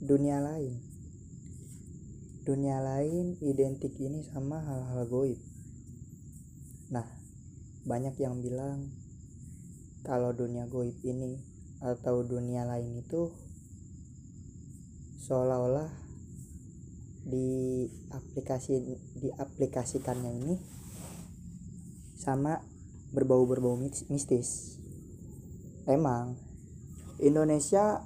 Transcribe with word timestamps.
dunia 0.00 0.40
lain. 0.40 0.80
Dunia 2.48 2.80
lain 2.80 3.36
identik 3.44 3.92
ini 4.00 4.24
sama 4.32 4.64
hal-hal 4.64 5.04
goib. 5.04 5.36
Nah 6.88 7.04
banyak 7.84 8.16
yang 8.16 8.40
bilang 8.40 8.88
kalau 10.00 10.32
dunia 10.32 10.64
goib 10.72 10.96
ini 11.04 11.36
atau 11.84 12.24
dunia 12.24 12.64
lain 12.64 13.04
itu 13.04 13.28
seolah-olah 15.28 15.92
di 17.28 17.84
aplikasi 18.08 18.96
diaplikasikannya 19.20 20.32
ini 20.40 20.56
sama 22.16 22.64
berbau-berbau 23.12 23.76
mistis. 24.08 24.80
Emang 25.84 26.40
Indonesia 27.20 28.00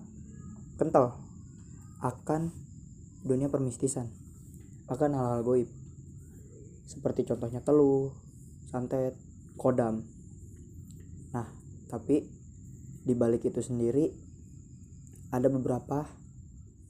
kental 0.74 1.23
akan 2.04 2.52
dunia 3.24 3.48
permistisan 3.48 4.12
akan 4.92 5.16
hal-hal 5.16 5.40
goib 5.40 5.68
seperti 6.84 7.24
contohnya 7.24 7.64
teluh, 7.64 8.12
santet, 8.68 9.16
kodam. 9.56 10.04
Nah, 11.32 11.48
tapi 11.88 12.28
di 13.08 13.16
balik 13.16 13.48
itu 13.48 13.64
sendiri 13.64 14.12
ada 15.32 15.48
beberapa 15.48 16.04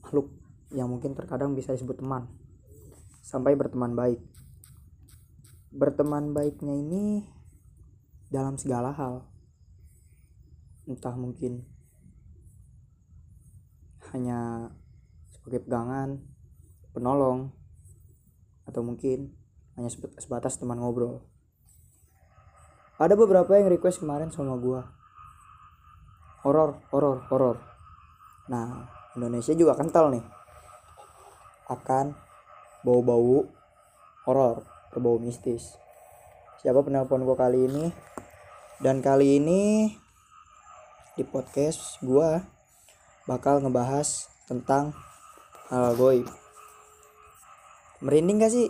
makhluk 0.02 0.34
yang 0.74 0.90
mungkin 0.90 1.14
terkadang 1.14 1.54
bisa 1.54 1.70
disebut 1.70 2.02
teman 2.02 2.26
sampai 3.22 3.54
berteman 3.54 3.94
baik. 3.94 4.18
Berteman 5.70 6.34
baiknya 6.34 6.74
ini 6.74 7.22
dalam 8.30 8.58
segala 8.58 8.90
hal. 8.90 9.26
Entah 10.90 11.14
mungkin 11.14 11.64
hanya 14.12 14.70
sebagai 15.44 15.68
pegangan, 15.68 16.24
penolong, 16.96 17.52
atau 18.64 18.80
mungkin 18.80 19.36
hanya 19.76 19.92
sebatas 19.92 20.56
teman 20.56 20.80
ngobrol. 20.80 21.20
Ada 22.96 23.12
beberapa 23.12 23.52
yang 23.60 23.68
request 23.68 24.00
kemarin 24.00 24.32
sama 24.32 24.56
gua. 24.56 24.88
Horor, 26.40 26.80
horor, 26.88 27.28
horor. 27.28 27.56
Nah, 28.48 28.88
Indonesia 29.12 29.52
juga 29.52 29.76
kental 29.76 30.16
nih 30.16 30.24
akan 31.68 32.16
bau-bau 32.80 33.44
horor, 34.24 34.64
berbau 34.96 35.20
mistis. 35.20 35.76
Siapa 36.64 36.80
penelpon 36.80 37.28
gua 37.28 37.36
kali 37.36 37.68
ini? 37.68 37.92
Dan 38.80 39.04
kali 39.04 39.36
ini 39.36 39.92
di 41.20 41.24
podcast 41.28 42.00
gua 42.00 42.40
bakal 43.28 43.60
ngebahas 43.60 44.32
tentang 44.48 44.96
hal 45.72 45.96
goib 45.96 46.28
merinding 48.04 48.36
gak 48.36 48.52
sih? 48.52 48.68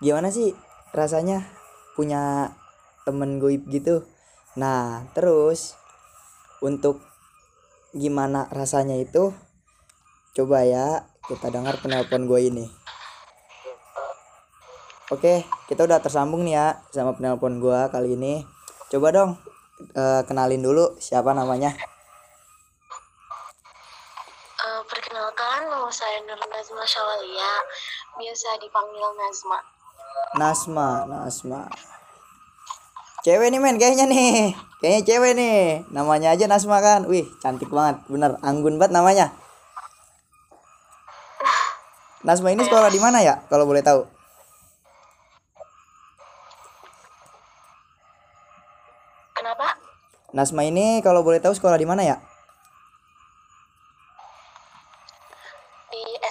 Gimana 0.00 0.32
sih 0.32 0.56
rasanya 0.96 1.44
punya 1.92 2.54
temen 3.04 3.36
goib 3.36 3.68
gitu? 3.68 4.08
Nah 4.56 5.04
terus 5.12 5.76
untuk 6.64 7.04
gimana 7.92 8.48
rasanya 8.48 8.96
itu 8.96 9.36
coba 10.32 10.64
ya 10.64 11.04
kita 11.28 11.52
dengar 11.52 11.76
penelpon 11.84 12.24
gue 12.24 12.40
ini. 12.48 12.66
Oke 15.12 15.44
kita 15.68 15.84
udah 15.84 16.00
tersambung 16.00 16.48
nih 16.48 16.56
ya 16.56 16.66
sama 16.88 17.12
penelpon 17.12 17.60
gue 17.60 17.80
kali 17.92 18.16
ini. 18.16 18.40
Coba 18.88 19.12
dong 19.12 19.36
uh, 19.92 20.24
kenalin 20.24 20.64
dulu 20.64 20.96
siapa 20.96 21.36
namanya 21.36 21.76
Nur 26.28 26.36
Nazma 26.36 26.84
Syawalia, 26.84 27.52
biasa 28.20 28.60
dipanggil 28.60 29.00
Nazma. 29.16 29.64
Nazma, 30.36 30.88
Nazma. 31.08 31.60
Cewek 33.24 33.48
nih 33.48 33.56
men 33.56 33.80
kayaknya 33.80 34.04
nih. 34.04 34.52
Kayaknya 34.84 35.02
cewek 35.08 35.32
nih. 35.40 35.88
Namanya 35.88 36.36
aja 36.36 36.44
Nazma 36.44 36.84
kan. 36.84 37.08
Wih, 37.08 37.24
cantik 37.40 37.72
banget. 37.72 38.04
Bener, 38.12 38.36
anggun 38.44 38.76
banget 38.76 38.92
namanya. 38.92 39.32
Nazma 42.20 42.52
ini 42.52 42.60
sekolah 42.60 42.92
di 42.92 43.00
mana 43.00 43.24
ya? 43.24 43.40
Kalau 43.48 43.64
boleh 43.64 43.80
tahu. 43.80 44.04
Kenapa? 49.32 49.80
Nazma 50.36 50.60
ini 50.68 51.00
kalau 51.00 51.24
boleh 51.24 51.40
tahu 51.40 51.56
sekolah 51.56 51.80
di 51.80 51.88
mana 51.88 52.04
ya? 52.04 52.20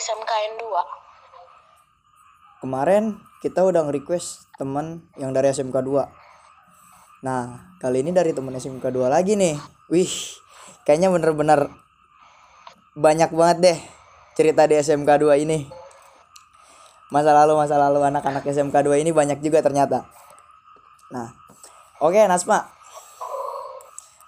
SMKN 0.08 0.56
2 0.62 2.57
kemarin 2.68 3.16
kita 3.40 3.64
udah 3.64 3.88
nge-request 3.88 4.52
temen 4.60 5.08
yang 5.16 5.32
dari 5.32 5.56
SMK 5.56 5.72
2 5.72 7.24
nah 7.24 7.72
kali 7.80 8.04
ini 8.04 8.12
dari 8.12 8.36
temen 8.36 8.52
SMK 8.52 8.84
2 8.92 9.08
lagi 9.08 9.40
nih. 9.40 9.56
Wih 9.88 10.12
kayaknya 10.84 11.08
bener-bener 11.08 11.72
banyak 12.94 13.32
banget 13.32 13.58
deh 13.64 13.80
cerita 14.36 14.68
di 14.68 14.76
SMK 14.76 15.08
2 15.08 15.44
ini. 15.48 15.64
Masa 17.08 17.32
lalu 17.32 17.56
masa 17.56 17.80
lalu 17.80 18.04
anak-anak 18.04 18.44
SMK 18.44 18.76
2 18.84 19.02
ini 19.02 19.16
banyak 19.16 19.40
juga 19.40 19.64
ternyata. 19.64 20.04
Nah 21.16 21.32
oke 22.04 22.20
okay, 22.20 22.28
Nasma. 22.28 22.68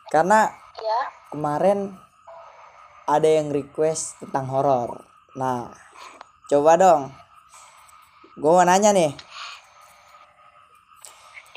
Karena 0.09 0.50
ya. 0.79 1.00
kemarin 1.29 1.94
ada 3.06 3.29
yang 3.29 3.51
request 3.51 4.17
tentang 4.23 4.50
horor. 4.50 5.06
Nah, 5.38 5.69
coba 6.50 6.77
dong. 6.81 7.28
Gue 8.39 8.55
mau 8.55 8.63
nanya 8.63 8.95
nih. 8.95 9.11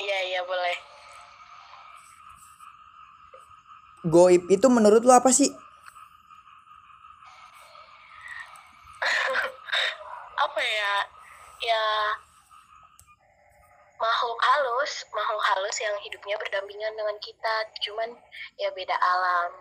Iya, 0.02 0.18
iya 0.34 0.42
boleh. 0.42 0.74
Goib 4.02 4.50
itu 4.50 4.66
menurut 4.66 5.06
lo 5.06 5.14
apa 5.14 5.30
sih? 5.30 5.46
apa 10.50 10.58
ya? 10.58 10.94
Ya 11.62 11.86
makhluk 14.02 14.42
halus, 14.42 15.06
makhluk 15.14 15.44
halus 15.54 15.78
yang 15.78 15.94
hidupnya 16.02 16.34
berdampingan 16.34 16.98
dengan 16.98 17.14
kita, 17.22 17.54
cuman 17.78 18.10
ya 18.58 18.74
beda 18.74 18.98
alam. 18.98 19.54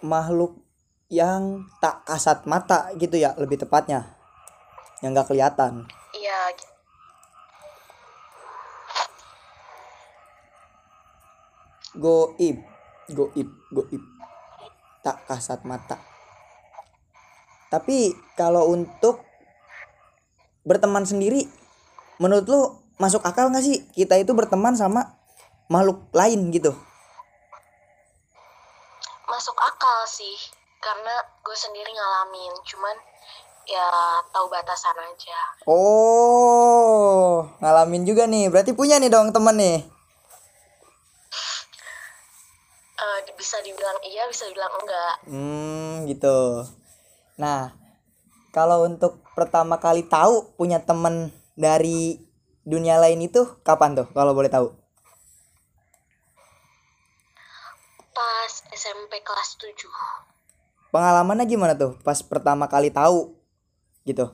Makhluk 0.00 0.56
yang 1.12 1.68
tak 1.84 2.08
kasat 2.08 2.48
mata 2.48 2.96
gitu 2.96 3.20
ya 3.20 3.36
lebih 3.36 3.60
tepatnya 3.60 4.19
yang 5.00 5.16
gak 5.16 5.28
kelihatan. 5.32 5.88
Iya 6.16 6.70
goib 12.00 12.58
goib 13.12 13.48
goib. 13.74 14.02
Tak 15.04 15.26
kasat 15.26 15.64
mata. 15.68 16.00
Tapi 17.70 18.12
kalau 18.34 18.72
untuk 18.72 19.22
berteman 20.64 21.06
sendiri 21.08 21.46
menurut 22.20 22.46
lu 22.48 22.60
masuk 23.00 23.24
akal 23.24 23.48
gak 23.48 23.64
sih 23.64 23.80
kita 23.96 24.20
itu 24.20 24.36
berteman 24.36 24.76
sama 24.76 25.16
makhluk 25.70 26.08
lain 26.12 26.52
gitu? 26.52 26.76
Masuk 29.26 29.56
akal 29.56 29.98
sih 30.06 30.36
karena 30.82 31.14
gue 31.44 31.56
sendiri 31.56 31.90
ngalamin. 31.90 32.52
Cuman 32.66 32.96
ya 33.70 33.86
tahu 34.34 34.50
batasan 34.50 34.98
aja. 34.98 35.38
Oh 35.70 37.46
ngalamin 37.62 38.02
juga 38.02 38.26
nih. 38.26 38.50
Berarti 38.50 38.74
punya 38.74 38.98
nih 38.98 39.06
dong 39.06 39.30
temen 39.30 39.54
nih. 39.54 39.78
Uh, 43.00 43.18
bisa 43.38 43.62
dibilang 43.62 43.98
iya 44.02 44.26
bisa 44.26 44.50
dibilang 44.50 44.74
enggak. 44.74 45.14
Hmm 45.30 45.94
gitu. 46.10 46.66
Nah 47.38 47.70
kalau 48.50 48.82
untuk 48.90 49.22
pertama 49.38 49.78
kali 49.78 50.02
tahu 50.02 50.50
punya 50.58 50.82
temen 50.82 51.30
dari 51.54 52.18
dunia 52.66 52.98
lain 52.98 53.22
itu 53.22 53.46
kapan 53.62 53.94
tuh 53.94 54.10
kalau 54.10 54.34
boleh 54.34 54.50
tahu? 54.50 54.74
Pas 58.10 58.52
SMP 58.74 59.22
kelas 59.22 59.56
7 59.56 60.28
pengalamannya 60.90 61.46
gimana 61.46 61.72
tuh 61.78 61.96
pas 62.02 62.18
pertama 62.20 62.66
kali 62.66 62.90
tahu 62.90 63.39
gitu. 64.08 64.26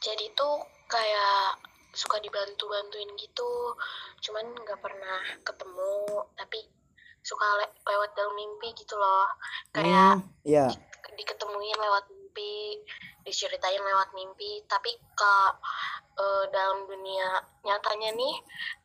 Jadi 0.00 0.32
tuh 0.32 0.64
kayak 0.88 1.60
suka 1.92 2.22
dibantu 2.22 2.70
bantuin 2.70 3.10
gitu. 3.18 3.74
Cuman 4.22 4.46
nggak 4.54 4.80
pernah 4.80 5.20
ketemu 5.42 6.24
tapi 6.38 6.58
suka 7.20 7.44
le 7.60 7.66
lewat 7.84 8.10
dalam 8.16 8.34
mimpi 8.34 8.72
gitu 8.78 8.96
loh. 8.96 9.28
Kayak 9.76 10.24
hmm, 10.24 10.48
yeah. 10.48 10.70
di 10.72 11.20
diketemuin 11.20 11.78
lewat 11.78 12.04
mimpi 12.08 12.80
diceritain 13.26 13.82
lewat 13.82 14.08
mimpi. 14.16 14.64
Tapi 14.64 14.90
ke 14.96 15.34
uh, 16.16 16.44
dalam 16.48 16.88
dunia 16.88 17.44
nyatanya 17.66 18.16
nih 18.16 18.34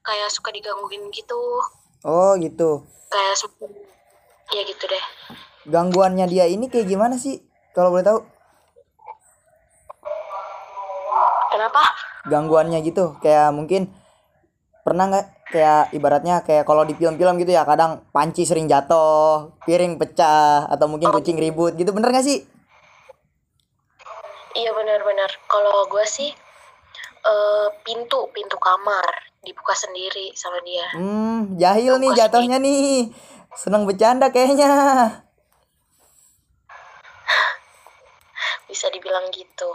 kayak 0.04 0.30
suka 0.34 0.52
digangguin 0.52 1.08
gitu. 1.16 1.62
Oh 2.04 2.36
gitu. 2.42 2.84
Kayak 3.08 3.36
suka 3.40 3.72
ya 4.52 4.62
gitu 4.68 4.84
deh. 4.86 5.06
Gangguannya 5.66 6.30
dia 6.30 6.46
ini 6.46 6.70
kayak 6.70 6.86
gimana 6.92 7.18
sih? 7.18 7.42
Kalau 7.74 7.90
boleh 7.90 8.06
tahu? 8.06 8.35
Kenapa? 11.56 11.82
Gangguannya 12.28 12.84
gitu, 12.84 13.16
kayak 13.24 13.56
mungkin 13.56 13.88
pernah 14.84 15.10
nggak 15.10 15.26
kayak 15.50 15.96
ibaratnya 15.96 16.44
kayak 16.46 16.68
kalau 16.68 16.86
di 16.86 16.94
film-film 16.94 17.42
gitu 17.42 17.56
ya 17.56 17.64
kadang 17.64 18.04
panci 18.12 18.44
sering 18.44 18.68
jatuh, 18.68 19.56
piring 19.64 19.98
pecah 19.98 20.68
atau 20.68 20.86
mungkin 20.92 21.10
kucing 21.16 21.40
ribut 21.40 21.74
gitu. 21.80 21.96
Bener 21.96 22.12
nggak 22.12 22.28
sih? 22.28 22.44
iya 24.56 24.72
benar-benar 24.72 25.28
kalau 25.52 25.84
gue 25.92 26.06
sih 26.08 26.32
eh, 27.28 27.68
pintu 27.84 28.32
pintu 28.32 28.56
kamar 28.56 29.04
dibuka 29.44 29.76
sendiri 29.78 30.32
sama 30.34 30.58
dia. 30.66 30.88
Hmm, 30.96 31.60
jahil 31.60 32.02
nih 32.02 32.12
jatuhnya 32.18 32.58
nih. 32.58 33.14
Seneng 33.54 33.86
bercanda 33.86 34.34
kayaknya. 34.34 34.72
bisa 38.66 38.90
dibilang 38.90 39.30
gitu 39.30 39.70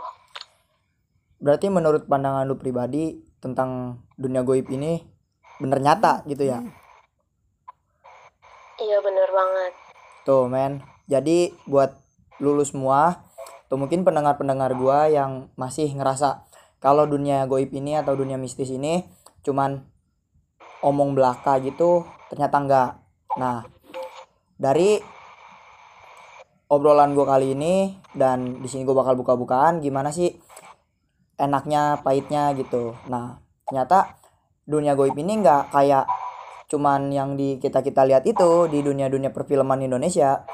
Berarti 1.40 1.72
menurut 1.72 2.04
pandangan 2.04 2.44
lu 2.44 2.60
pribadi 2.60 3.16
tentang 3.40 4.04
dunia 4.20 4.44
goib 4.44 4.68
ini 4.68 5.00
bener 5.60 5.80
nyata 5.80 6.24
gitu 6.28 6.44
ya? 6.44 6.60
iya 8.80 8.96
bener 9.04 9.28
banget 9.28 9.72
Tuh 10.24 10.48
men. 10.48 10.84
Jadi 11.08 11.52
buat 11.64 11.96
lulu 12.40 12.60
semua, 12.64 13.24
tuh 13.72 13.80
mungkin 13.80 14.04
pendengar-pendengar 14.04 14.76
gua 14.76 15.08
yang 15.08 15.48
masih 15.56 15.88
ngerasa 15.96 16.44
kalau 16.80 17.08
dunia 17.08 17.48
goib 17.48 17.72
ini 17.72 17.96
atau 17.96 18.16
dunia 18.16 18.36
mistis 18.36 18.68
ini 18.72 19.04
cuman 19.40 19.80
omong 20.84 21.16
belaka 21.16 21.56
gitu, 21.64 22.04
ternyata 22.28 22.56
enggak. 22.60 22.90
Nah, 23.40 23.64
dari 24.60 25.00
obrolan 26.68 27.16
gua 27.16 27.36
kali 27.36 27.56
ini 27.56 27.96
dan 28.12 28.60
di 28.60 28.68
sini 28.68 28.84
gua 28.84 29.02
bakal 29.02 29.16
buka-bukaan 29.16 29.80
gimana 29.80 30.12
sih 30.12 30.36
enaknya, 31.40 32.04
pahitnya 32.04 32.52
gitu. 32.52 32.92
Nah, 33.08 33.40
ternyata 33.64 34.20
dunia 34.68 34.92
goib 34.92 35.16
ini 35.16 35.40
enggak 35.40 35.72
kayak 35.72 36.04
cuman 36.70 37.10
yang 37.10 37.34
di 37.34 37.58
kita 37.58 37.82
kita 37.82 38.06
lihat 38.06 38.22
itu 38.28 38.70
di 38.70 38.84
dunia-dunia 38.84 39.32
perfilman 39.32 39.82
Indonesia. 39.82 40.44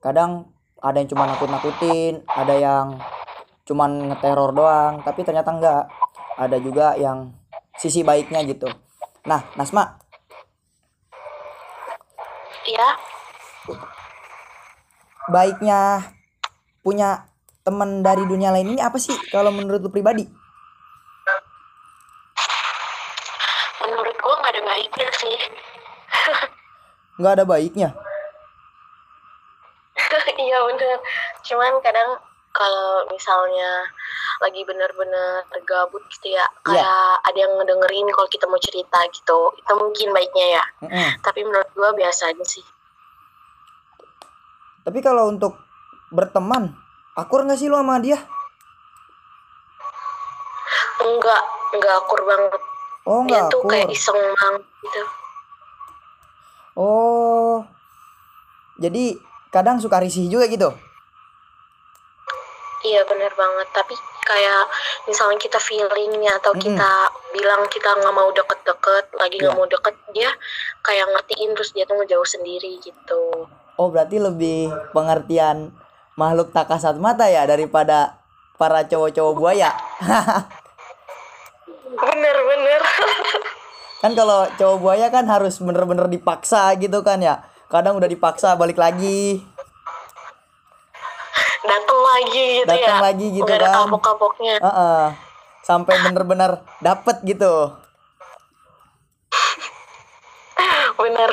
Kadang 0.00 0.56
ada 0.80 0.98
yang 0.98 1.08
cuma 1.08 1.24
nakut-nakutin 1.28 2.24
ada 2.28 2.54
yang 2.56 2.86
cuman 3.66 4.12
ngeteror 4.12 4.54
doang 4.54 5.02
tapi 5.02 5.26
ternyata 5.26 5.50
enggak 5.50 5.82
ada 6.36 6.56
juga 6.60 6.94
yang 6.98 7.32
sisi 7.78 8.02
baiknya 8.02 8.42
gitu. 8.44 8.68
Nah 9.24 9.44
Nasma. 9.54 9.98
Iya. 12.66 12.88
Baiknya 15.30 16.10
punya 16.82 17.26
teman 17.66 17.98
dari 17.98 18.22
dunia 18.22 18.54
lain 18.54 18.78
ini 18.78 18.80
apa 18.80 18.94
sih 18.94 19.18
kalau 19.34 19.50
menurut 19.50 19.82
lu 19.82 19.90
pribadi? 19.90 20.22
Menurut 23.82 24.14
gue 24.14 24.34
nggak 24.38 24.52
ada 24.54 24.62
baiknya 24.62 25.08
sih. 25.18 25.36
Nggak 27.18 27.32
ada 27.42 27.44
baiknya? 27.48 27.90
Iya 30.36 30.58
bener. 30.68 31.00
Cuman 31.42 31.80
kadang 31.80 32.20
kalau 32.52 33.08
misalnya 33.10 33.88
lagi 34.38 34.62
bener-bener 34.64 35.42
gabut 35.64 36.04
gitu 36.12 36.36
ya 36.36 36.44
Iya. 36.68 36.76
kayak 36.76 37.12
ada 37.24 37.38
yang 37.40 37.52
ngedengerin 37.56 38.08
kalau 38.12 38.28
kita 38.28 38.44
mau 38.44 38.60
cerita 38.60 39.00
gitu 39.12 39.52
itu 39.56 39.72
mungkin 39.76 40.08
baiknya 40.12 40.60
ya. 40.60 40.64
Mm-mm. 40.84 41.10
tapi 41.24 41.40
menurut 41.44 41.68
gua 41.72 41.90
biasa 41.96 42.32
aja 42.32 42.44
sih. 42.44 42.64
Tapi 44.84 44.98
kalau 45.00 45.32
untuk 45.32 45.56
berteman 46.12 46.76
akur 47.16 47.42
nggak 47.42 47.56
sih 47.56 47.66
lu 47.66 47.76
sama 47.76 47.96
dia? 47.98 48.20
Enggak 51.00 51.42
enggak 51.72 51.94
akur 51.96 52.20
banget. 52.22 52.62
Oh 53.06 53.22
dia 53.22 53.40
nggak 53.40 53.44
tuh 53.48 53.60
akur. 53.62 53.70
kayak 53.70 53.88
iseng 53.90 54.18
banget 54.18 54.62
gitu. 54.82 55.02
Oh. 56.76 57.64
Jadi 58.76 59.16
kadang 59.48 59.80
suka 59.80 59.96
risih 59.98 60.28
juga 60.28 60.44
gitu? 60.46 60.68
Iya 62.84 63.02
bener 63.08 63.32
banget. 63.32 63.68
Tapi 63.72 63.94
kayak 64.26 64.64
misalnya 65.06 65.38
kita 65.38 65.56
feelingnya 65.56 66.36
atau 66.36 66.52
Mm-mm. 66.52 66.64
kita 66.66 66.90
bilang 67.32 67.62
kita 67.70 67.88
nggak 67.94 68.14
mau 68.14 68.28
deket-deket 68.30 69.04
lagi 69.14 69.38
nggak 69.38 69.54
Iya. 69.54 69.58
mau 69.58 69.66
deket 69.66 69.94
dia 70.12 70.30
kayak 70.82 71.06
ngertiin 71.08 71.50
terus 71.54 71.70
dia 71.72 71.86
tuh 71.86 71.96
ngejauh 71.96 72.26
sendiri 72.26 72.76
gitu. 72.82 73.48
Oh 73.76 73.88
berarti 73.88 74.18
lebih 74.18 74.68
pengertian 74.90 75.72
makhluk 76.16 76.48
tak 76.50 76.72
kasat 76.72 76.96
mata 76.96 77.28
ya 77.28 77.44
daripada 77.44 78.16
para 78.56 78.88
cowok-cowok 78.88 79.34
buaya. 79.36 79.70
bener-bener 81.96 82.82
kan 84.00 84.12
kalau 84.12 84.44
cowok 84.56 84.76
buaya 84.80 85.08
kan 85.12 85.24
harus 85.28 85.60
bener-bener 85.60 86.08
dipaksa 86.08 86.72
gitu 86.80 87.04
kan 87.04 87.20
ya. 87.20 87.44
Kadang 87.68 88.00
udah 88.00 88.08
dipaksa 88.08 88.56
balik 88.56 88.80
lagi. 88.80 89.44
datang 91.66 91.98
lagi 91.98 92.44
gitu 92.62 92.70
Datang 92.70 92.96
ya 92.96 93.02
lagi 93.02 93.26
gitu 93.34 93.42
nggak 93.42 93.58
ada 93.58 93.68
kan. 93.68 93.76
kapok-kapoknya 93.84 94.54
Heeh. 94.62 95.04
Sampai 95.66 95.94
bener-bener 96.00 96.62
dapet 96.80 97.16
gitu. 97.26 97.74
bener 100.96 101.28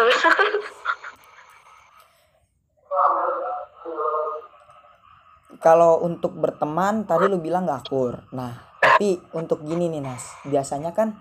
Kalau 5.63 6.03
untuk 6.03 6.35
berteman 6.35 7.07
tadi 7.07 7.31
lu 7.31 7.39
bilang 7.39 7.63
gak 7.63 7.87
akur. 7.87 8.19
Nah, 8.35 8.51
tapi 8.83 9.15
untuk 9.31 9.63
gini 9.63 9.87
nih 9.87 10.03
Nas, 10.03 10.35
biasanya 10.43 10.91
kan 10.91 11.15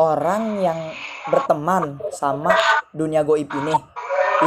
orang 0.00 0.64
yang 0.64 0.80
berteman 1.28 2.00
sama 2.08 2.56
dunia 2.88 3.20
goib 3.20 3.52
ini 3.52 3.76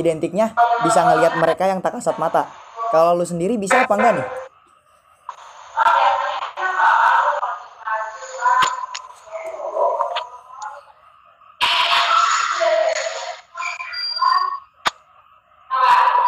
identiknya 0.01 0.57
bisa 0.81 1.05
ngelihat 1.05 1.37
mereka 1.37 1.69
yang 1.69 1.77
tak 1.77 2.01
kasat 2.01 2.17
mata. 2.17 2.49
Kalau 2.89 3.13
lu 3.13 3.21
sendiri 3.21 3.53
bisa 3.53 3.85
apa 3.85 3.93
enggak 4.01 4.13
nih? 4.17 4.27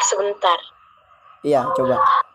sebentar 0.06 0.60
Iya, 1.46 1.64
coba. 1.74 2.27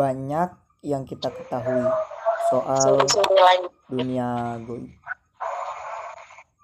Banyak 0.00 0.80
yang 0.80 1.04
kita 1.04 1.28
ketahui 1.28 1.84
soal 2.48 3.04
dunia 3.84 4.56
goib. 4.64 4.88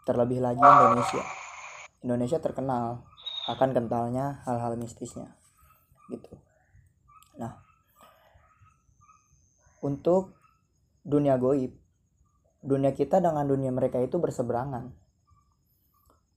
Terlebih 0.09 0.41
lagi 0.41 0.57
Indonesia. 0.57 1.21
Indonesia 2.01 2.39
terkenal 2.41 3.05
akan 3.45 3.77
kentalnya 3.77 4.41
hal-hal 4.49 4.81
mistisnya. 4.81 5.37
Gitu. 6.09 6.33
Nah, 7.37 7.61
untuk 9.85 10.33
dunia 11.05 11.37
goib, 11.37 11.77
dunia 12.65 12.97
kita 12.97 13.21
dengan 13.21 13.45
dunia 13.45 13.69
mereka 13.69 14.01
itu 14.01 14.17
berseberangan. 14.17 14.97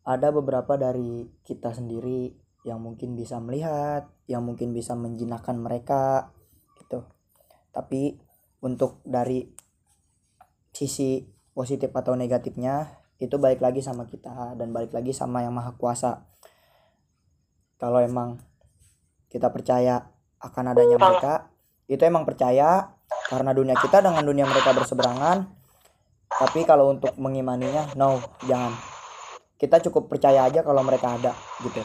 Ada 0.03 0.35
beberapa 0.35 0.75
dari 0.75 1.31
kita 1.47 1.71
sendiri 1.71 2.35
yang 2.67 2.83
mungkin 2.83 3.15
bisa 3.15 3.39
melihat, 3.39 4.11
yang 4.27 4.43
mungkin 4.43 4.75
bisa 4.75 4.99
menjinakkan 4.99 5.55
mereka 5.55 6.35
gitu. 6.83 7.03
Tapi 7.71 8.17
untuk 8.63 8.99
dari 9.07 9.47
sisi 10.73 11.23
positif 11.51 11.91
atau 11.91 12.15
negatifnya 12.15 12.87
itu 13.19 13.35
balik 13.35 13.59
lagi 13.59 13.83
sama 13.83 14.07
kita 14.07 14.55
dan 14.55 14.71
balik 14.71 14.95
lagi 14.95 15.11
sama 15.11 15.43
yang 15.43 15.51
maha 15.51 15.75
kuasa. 15.75 16.23
Kalau 17.75 17.99
emang 17.99 18.39
kita 19.27 19.51
percaya 19.51 20.07
akan 20.39 20.71
adanya 20.71 20.95
mereka 20.95 21.51
itu 21.91 21.99
emang 22.05 22.23
percaya 22.23 22.95
karena 23.27 23.51
dunia 23.51 23.75
kita 23.75 23.99
dengan 23.99 24.23
dunia 24.23 24.45
mereka 24.47 24.71
berseberangan. 24.71 25.51
Tapi 26.29 26.63
kalau 26.63 26.95
untuk 26.95 27.11
mengimaninya 27.19 27.91
no 27.99 28.23
jangan. 28.47 28.71
Kita 29.59 29.83
cukup 29.83 30.07
percaya 30.07 30.47
aja 30.47 30.63
kalau 30.63 30.79
mereka 30.87 31.19
ada 31.19 31.35
gitu. 31.59 31.83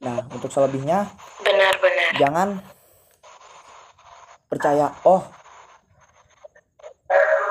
Nah 0.00 0.24
untuk 0.32 0.48
selebihnya 0.48 1.12
benar-benar 1.44 2.10
jangan 2.16 2.48
percaya 4.54 4.94
oh 5.02 5.26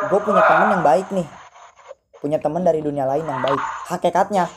gue 0.08 0.20
punya 0.24 0.40
temen 0.48 0.80
yang 0.80 0.84
baik 0.84 1.08
nih. 1.12 1.28
Punya 2.24 2.40
teman 2.40 2.64
dari 2.64 2.80
dunia 2.80 3.04
lain 3.04 3.28
yang 3.28 3.44
baik. 3.44 3.60
Hakikatnya 3.92 4.48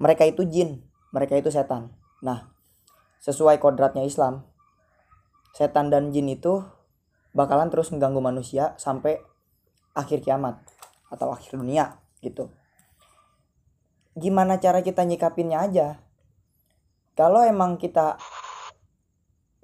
mereka 0.00 0.24
itu 0.24 0.48
jin 0.48 0.80
mereka 1.12 1.36
itu 1.36 1.52
setan. 1.52 1.92
Nah 2.24 2.48
sesuai 3.20 3.60
kodratnya 3.60 4.08
Islam 4.08 4.48
setan 5.52 5.92
dan 5.92 6.08
jin 6.08 6.32
itu 6.32 6.64
bakalan 7.36 7.68
terus 7.68 7.92
mengganggu 7.92 8.24
manusia 8.24 8.72
sampai 8.80 9.20
akhir 9.92 10.24
kiamat 10.24 10.64
atau 11.12 11.28
akhir 11.28 11.60
dunia 11.60 12.00
gitu. 12.24 12.48
Gimana 14.16 14.58
cara 14.58 14.80
kita 14.82 15.04
nyikapinnya 15.04 15.62
aja? 15.62 15.88
Kalau 17.18 17.42
emang 17.42 17.78
kita 17.78 18.18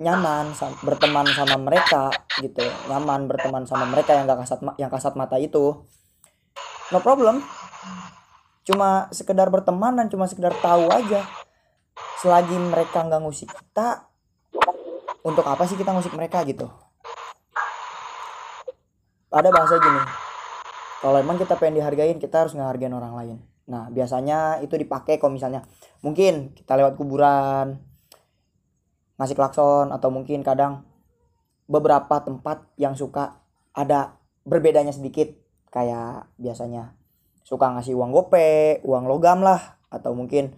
nyaman 0.00 0.50
sam- 0.58 0.78
berteman 0.82 1.26
sama 1.30 1.56
mereka 1.58 2.10
gitu. 2.42 2.64
Nyaman 2.90 3.30
berteman 3.30 3.62
sama 3.66 3.86
mereka 3.86 4.14
yang 4.14 4.26
gak 4.26 4.46
kasat 4.46 4.60
yang 4.78 4.90
kasat 4.90 5.14
mata 5.14 5.38
itu. 5.38 5.86
No 6.90 6.98
problem. 6.98 7.42
Cuma 8.64 9.12
sekedar 9.12 9.52
berteman 9.52 9.94
dan 9.98 10.06
cuma 10.08 10.24
sekedar 10.26 10.56
tahu 10.58 10.88
aja. 10.90 11.22
Selagi 12.18 12.56
mereka 12.56 13.04
nggak 13.04 13.20
ngusik 13.22 13.52
kita 13.52 14.08
untuk 15.22 15.44
apa 15.46 15.62
sih 15.68 15.76
kita 15.76 15.92
ngusik 15.92 16.16
mereka 16.16 16.42
gitu? 16.42 16.66
Ada 19.30 19.50
bahasa 19.52 19.76
gini 19.78 20.24
kalau 21.04 21.20
emang 21.20 21.36
kita 21.36 21.60
pengen 21.60 21.84
dihargain 21.84 22.16
kita 22.16 22.48
harus 22.48 22.56
ngehargain 22.56 22.96
orang 22.96 23.12
lain. 23.12 23.36
Nah 23.68 23.92
biasanya 23.92 24.64
itu 24.64 24.72
dipakai 24.80 25.20
kalau 25.20 25.36
misalnya 25.36 25.60
mungkin 26.00 26.56
kita 26.56 26.80
lewat 26.80 26.96
kuburan 26.96 27.76
ngasih 29.18 29.37
klakson 29.38 29.94
atau 29.94 30.09
mungkin 30.11 30.42
kadang 30.42 30.83
beberapa 31.71 32.21
tempat 32.21 32.66
yang 32.76 32.99
suka 32.99 33.40
ada 33.73 34.18
berbedanya 34.44 34.92
sedikit 34.92 35.33
kayak 35.73 36.28
biasanya 36.38 36.94
suka 37.44 37.68
ngasih 37.76 37.92
uang 37.99 38.11
gope, 38.14 38.80
uang 38.85 39.04
logam 39.04 39.44
lah 39.44 39.76
atau 39.92 40.16
mungkin 40.16 40.54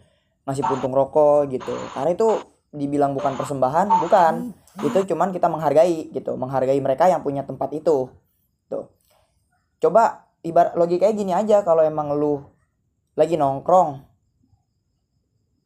ngasih 0.46 0.62
puntung 0.64 0.94
rokok 0.94 1.50
gitu. 1.50 1.74
Karena 1.92 2.14
itu 2.14 2.28
dibilang 2.70 3.12
bukan 3.12 3.34
persembahan, 3.34 3.86
bukan. 4.06 4.54
Itu 4.84 5.02
cuman 5.08 5.34
kita 5.34 5.50
menghargai 5.50 6.14
gitu, 6.14 6.38
menghargai 6.38 6.78
mereka 6.78 7.10
yang 7.10 7.24
punya 7.26 7.42
tempat 7.42 7.74
itu. 7.74 8.06
Tuh. 8.70 8.86
Coba 9.82 10.30
ibarat 10.46 10.78
logikanya 10.78 11.14
gini 11.14 11.32
aja 11.34 11.66
kalau 11.66 11.82
emang 11.82 12.14
lu 12.14 12.46
lagi 13.18 13.34
nongkrong 13.34 14.05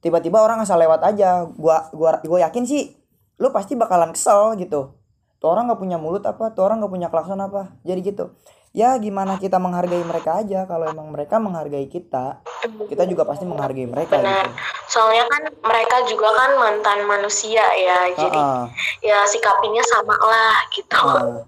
tiba-tiba 0.01 0.41
orang 0.41 0.65
asal 0.65 0.81
lewat 0.81 1.05
aja. 1.05 1.45
Gua 1.57 1.89
gua 1.93 2.21
gua 2.21 2.39
yakin 2.49 2.65
sih 2.67 2.97
lu 3.41 3.49
pasti 3.55 3.77
bakalan 3.77 4.13
kesel 4.13 4.57
gitu. 4.61 4.97
Tuh 5.41 5.49
orang 5.49 5.69
nggak 5.73 5.81
punya 5.81 5.97
mulut 5.97 6.25
apa? 6.29 6.53
Tuh 6.53 6.69
orang 6.69 6.85
nggak 6.85 6.93
punya 6.93 7.09
klakson 7.09 7.41
apa? 7.41 7.73
Jadi 7.85 8.01
gitu. 8.05 8.37
Ya 8.71 8.95
gimana 9.03 9.35
kita 9.41 9.59
menghargai 9.59 10.05
mereka 10.05 10.45
aja. 10.45 10.69
Kalau 10.69 10.87
emang 10.87 11.11
mereka 11.11 11.41
menghargai 11.41 11.89
kita 11.89 12.45
kita 12.61 13.09
juga 13.09 13.25
pasti 13.25 13.49
menghargai 13.49 13.89
mereka 13.89 14.21
Benar. 14.21 14.45
gitu. 14.45 14.51
Soalnya 14.91 15.25
kan 15.31 15.43
mereka 15.65 15.97
juga 16.05 16.29
kan 16.35 16.51
mantan 16.59 17.07
manusia 17.09 17.63
ya, 17.63 18.11
jadi 18.13 18.37
Heeh. 18.37 18.63
ya 19.07 19.19
sikapinnya 19.25 19.81
sama 19.87 20.13
lah 20.19 20.67
gitu. 20.75 20.99
Nah, 21.01 21.47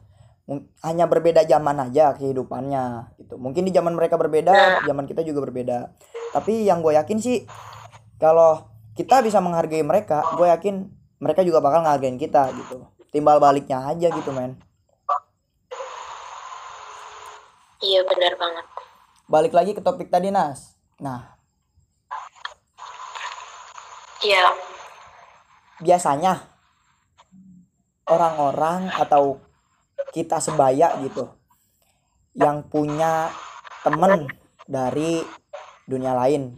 mung- 0.49 0.71
hanya 0.80 1.04
berbeda 1.11 1.44
zaman 1.44 1.76
aja 1.90 2.14
kehidupannya 2.16 3.12
gitu. 3.21 3.37
Mungkin 3.37 3.68
di 3.68 3.73
zaman 3.75 3.92
mereka 3.92 4.16
berbeda 4.16 4.87
zaman 4.88 5.04
kita 5.04 5.21
juga 5.21 5.44
berbeda. 5.44 5.92
Tapi 6.32 6.64
yang 6.64 6.80
gue 6.80 6.97
yakin 6.97 7.18
sih 7.21 7.44
kalau 8.22 8.70
kita 8.94 9.18
bisa 9.18 9.42
menghargai 9.42 9.82
mereka 9.82 10.22
gue 10.38 10.46
yakin 10.46 10.86
mereka 11.18 11.42
juga 11.42 11.58
bakal 11.58 11.82
ngehargain 11.82 12.14
kita 12.14 12.54
gitu. 12.54 12.86
Timbal 13.10 13.42
baliknya 13.42 13.82
aja 13.82 14.06
gitu 14.14 14.30
men. 14.30 14.54
Iya 17.82 18.06
benar 18.06 18.38
banget. 18.38 18.66
balik 19.26 19.56
lagi 19.56 19.72
ke 19.72 19.80
topik 19.80 20.12
tadi 20.12 20.28
Nas. 20.28 20.76
Nah. 21.00 21.34
Iya, 24.20 24.54
biasanya 25.80 26.46
orang-orang 28.06 28.92
atau 28.92 29.40
kita 30.12 30.36
sebaya 30.38 30.94
gitu 31.00 31.32
yang 32.36 32.60
punya 32.68 33.32
temen 33.82 34.28
dari 34.68 35.24
dunia 35.88 36.12
lain 36.14 36.54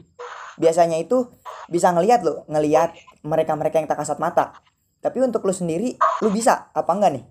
biasanya 0.61 0.99
itu 1.01 1.29
bisa 1.67 1.91
ngelihat 1.91 2.23
lo 2.23 2.45
ngelihat 2.47 2.95
mereka-mereka 3.25 3.81
yang 3.81 3.89
tak 3.89 4.01
kasat 4.05 4.19
mata. 4.21 4.55
Tapi 5.01 5.21
untuk 5.21 5.45
lu 5.45 5.53
sendiri 5.53 5.97
lu 6.25 6.29
bisa 6.33 6.73
apa 6.73 6.91
enggak 6.95 7.13
nih? 7.21 7.25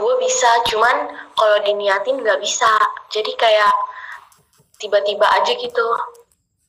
Gue 0.00 0.14
Eh, 0.16 0.18
bisa, 0.24 0.48
cuman 0.72 0.96
kalau 1.36 1.56
diniatin 1.60 2.16
nggak 2.24 2.40
bisa. 2.40 2.70
Jadi 3.12 3.32
kayak 3.36 3.72
tiba-tiba 4.80 5.28
aja 5.28 5.52
gitu. 5.52 5.86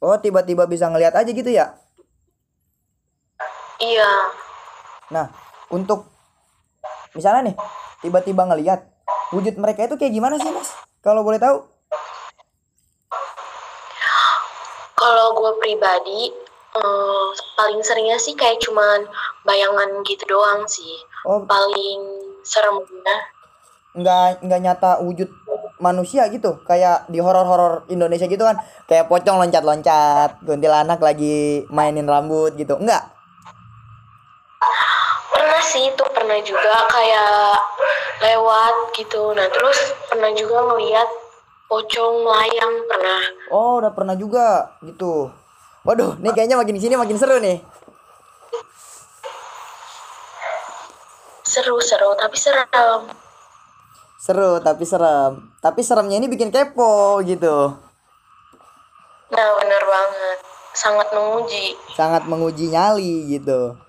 oh 0.01 0.17
tiba-tiba 0.19 0.67
bisa 0.67 0.91
ngelihat 0.91 1.15
aja 1.15 1.31
gitu 1.31 1.47
ya? 1.47 1.77
Iya, 3.81 4.11
nah 5.09 5.31
untuk 5.73 6.05
misalnya 7.17 7.49
nih 7.49 7.55
tiba-tiba 8.05 8.45
ngelihat 8.45 8.85
wujud 9.33 9.55
mereka 9.57 9.87
itu 9.87 9.95
kayak 9.97 10.13
gimana 10.13 10.35
sih 10.37 10.51
mas? 10.51 10.75
Kalau 11.01 11.25
boleh 11.25 11.41
tahu 11.41 11.70
kalau 15.01 15.33
gue 15.33 15.51
pribadi 15.57 16.29
eh, 16.77 17.27
paling 17.57 17.81
seringnya 17.81 18.21
sih 18.21 18.37
kayak 18.37 18.61
cuman 18.61 19.09
bayangan 19.41 20.05
gitu 20.05 20.23
doang 20.29 20.61
sih. 20.69 21.01
oh. 21.25 21.41
Paling 21.49 21.99
seremnya 22.45 23.17
nggak 23.91 24.47
nggak 24.47 24.61
nyata 24.63 24.91
wujud 25.03 25.27
manusia 25.81 26.29
gitu. 26.29 26.61
Kayak 26.63 27.09
di 27.09 27.17
horor-horor 27.17 27.89
Indonesia 27.89 28.29
gitu 28.29 28.45
kan. 28.45 28.61
Kayak 28.85 29.09
pocong 29.09 29.41
loncat-loncat 29.41 30.45
kuntilanak 30.45 31.01
lagi 31.01 31.65
mainin 31.73 32.07
rambut 32.07 32.53
gitu. 32.55 32.77
Enggak 32.77 33.09
pernah 35.31 35.61
sih 35.65 35.89
itu 35.89 36.03
pernah 36.13 36.39
juga. 36.45 36.75
Kayak 36.87 37.57
lewat 38.21 38.75
gitu. 38.95 39.33
Nah 39.33 39.49
terus 39.49 39.77
pernah 40.07 40.29
juga 40.37 40.61
ngeliat 40.71 41.09
pocong 41.71 42.27
melayang 42.27 42.83
pernah. 42.83 43.23
oh 43.47 43.79
udah 43.79 43.95
pernah 43.95 44.11
juga 44.19 44.75
gitu. 44.83 45.31
Waduh 45.87 46.19
nih 46.19 46.35
kayaknya 46.35 46.59
makin 46.59 46.75
di 46.75 46.83
sini 46.83 46.99
makin 46.99 47.15
seru 47.15 47.39
nih. 47.39 47.63
Seru-seru 51.47 52.11
tapi 52.19 52.35
serem. 52.35 53.07
seru 54.19 54.59
tapi 54.59 54.83
serem. 54.83 55.47
Tapi 55.63 55.79
seremnya 55.79 56.19
ini 56.19 56.27
bikin 56.27 56.51
kepo 56.51 57.23
gitu. 57.23 57.71
Nah 59.31 59.47
bener 59.63 59.83
banget, 59.87 60.37
sangat 60.75 61.07
menguji. 61.15 61.79
sangat 61.95 62.27
menguji 62.27 62.67
nyali 62.67 63.31
gitu. 63.31 63.79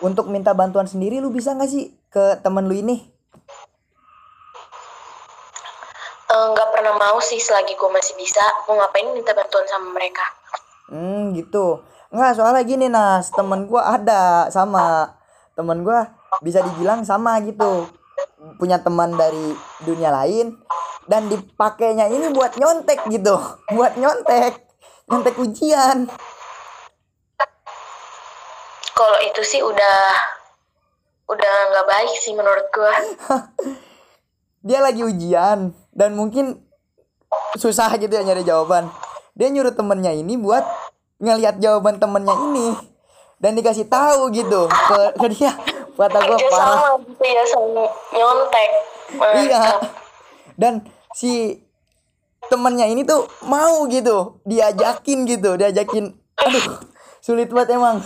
Untuk 0.00 0.32
minta 0.32 0.56
bantuan 0.56 0.88
sendiri 0.88 1.20
lu 1.20 1.28
bisa 1.28 1.52
nggak 1.52 1.68
sih 1.68 1.92
ke 2.08 2.40
temen 2.40 2.64
lu 2.64 2.72
ini 2.72 3.17
Eh, 6.38 6.46
nggak 6.54 6.70
pernah 6.70 6.94
mau 6.94 7.18
sih 7.18 7.42
selagi 7.42 7.74
gue 7.74 7.90
masih 7.90 8.14
bisa 8.14 8.42
mau 8.70 8.78
ngapain 8.78 9.10
minta 9.10 9.34
bantuan 9.34 9.66
sama 9.66 9.90
mereka? 9.90 10.22
Hmm 10.86 11.34
gitu. 11.34 11.82
Nggak 12.14 12.38
soalnya 12.38 12.62
gini 12.62 12.86
Nas. 12.86 13.34
Temen 13.34 13.66
gua 13.66 13.98
ada 13.98 14.46
sama. 14.54 15.18
Temen 15.58 15.82
gua 15.82 16.14
bisa 16.38 16.62
dibilang 16.62 17.02
sama 17.02 17.42
gitu. 17.42 17.90
Punya 18.62 18.78
teman 18.78 19.14
dari 19.14 19.54
dunia 19.82 20.10
lain 20.10 20.54
Dan 21.10 21.30
dipakainya 21.30 22.06
ini 22.06 22.30
buat 22.30 22.54
nyontek 22.54 23.02
gitu. 23.10 23.34
Buat 23.74 23.98
nyontek. 23.98 24.62
Nyontek 25.10 25.34
ujian. 25.40 26.06
Kalau 28.94 29.18
itu 29.26 29.42
sih 29.42 29.62
udah 29.64 29.98
udah 31.28 31.54
nggak 31.72 31.86
baik 31.86 32.14
sih 32.18 32.32
menurut 32.32 32.66
gue 32.72 32.94
Dia 34.68 34.80
lagi 34.80 35.04
ujian 35.04 35.76
Dan 35.98 36.14
mungkin 36.14 36.62
susah 37.58 37.90
gitu 37.98 38.14
ya 38.14 38.22
nyari 38.22 38.46
jawaban 38.46 38.86
Dia 39.34 39.50
nyuruh 39.50 39.74
temennya 39.74 40.14
ini 40.14 40.38
buat 40.38 40.62
ngelihat 41.18 41.58
jawaban 41.58 41.98
temennya 41.98 42.38
ini 42.38 42.78
Dan 43.42 43.58
dikasih 43.58 43.90
tahu 43.90 44.30
gitu 44.30 44.70
ke, 44.70 44.98
ke 45.18 45.26
dia 45.34 45.50
Kata 45.98 46.14
kerja 46.22 46.46
parah 46.54 46.78
sama 46.78 47.02
gitu 47.02 47.24
ya 47.26 47.42
sama 47.42 47.84
nyontek 48.14 48.70
Iya. 49.18 49.62
Dan 50.58 50.84
si 51.16 51.62
temennya 52.52 52.86
ini 52.88 53.04
tuh 53.08 53.24
mau 53.48 53.88
gitu, 53.88 54.40
diajakin 54.44 55.24
gitu, 55.24 55.56
diajakin. 55.56 56.12
Aduh, 56.44 56.64
sulit 57.24 57.48
banget 57.48 57.78
emang. 57.80 58.04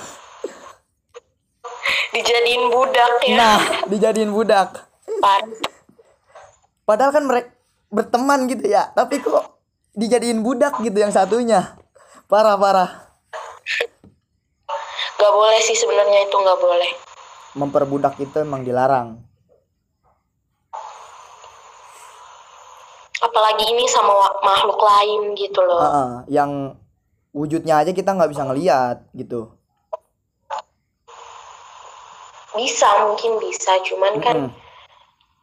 dijadiin 2.12 2.68
budak 2.68 3.12
ya 3.24 3.34
Nah, 3.40 3.58
dijadiin 3.88 4.36
budak. 4.36 4.84
Padahal 6.84 7.08
kan 7.08 7.24
mereka 7.24 7.48
berteman 7.92 8.48
gitu 8.48 8.64
ya, 8.66 8.88
tapi 8.96 9.20
kok 9.20 9.60
dijadiin 9.92 10.40
budak 10.40 10.80
gitu 10.80 10.96
yang 10.96 11.12
satunya. 11.12 11.76
Parah 12.26 12.56
parah. 12.56 12.90
nggak 15.22 15.38
boleh 15.38 15.60
sih 15.62 15.78
sebenarnya 15.78 16.26
itu 16.26 16.34
nggak 16.34 16.58
boleh 16.58 16.90
memperbudak 17.54 18.18
itu 18.18 18.42
emang 18.42 18.66
dilarang 18.66 19.22
apalagi 23.22 23.70
ini 23.70 23.86
sama 23.86 24.18
makhluk 24.42 24.82
lain 24.82 25.38
gitu 25.38 25.62
loh 25.62 25.78
Heeh, 25.78 26.12
yang 26.42 26.74
wujudnya 27.30 27.86
aja 27.86 27.94
kita 27.94 28.18
nggak 28.18 28.34
bisa 28.34 28.42
ngeliat 28.50 29.06
gitu 29.14 29.54
bisa 32.58 32.88
mungkin 33.06 33.38
bisa 33.38 33.78
cuman 33.86 34.14
kan 34.18 34.36
Mm-mm. 34.50 34.52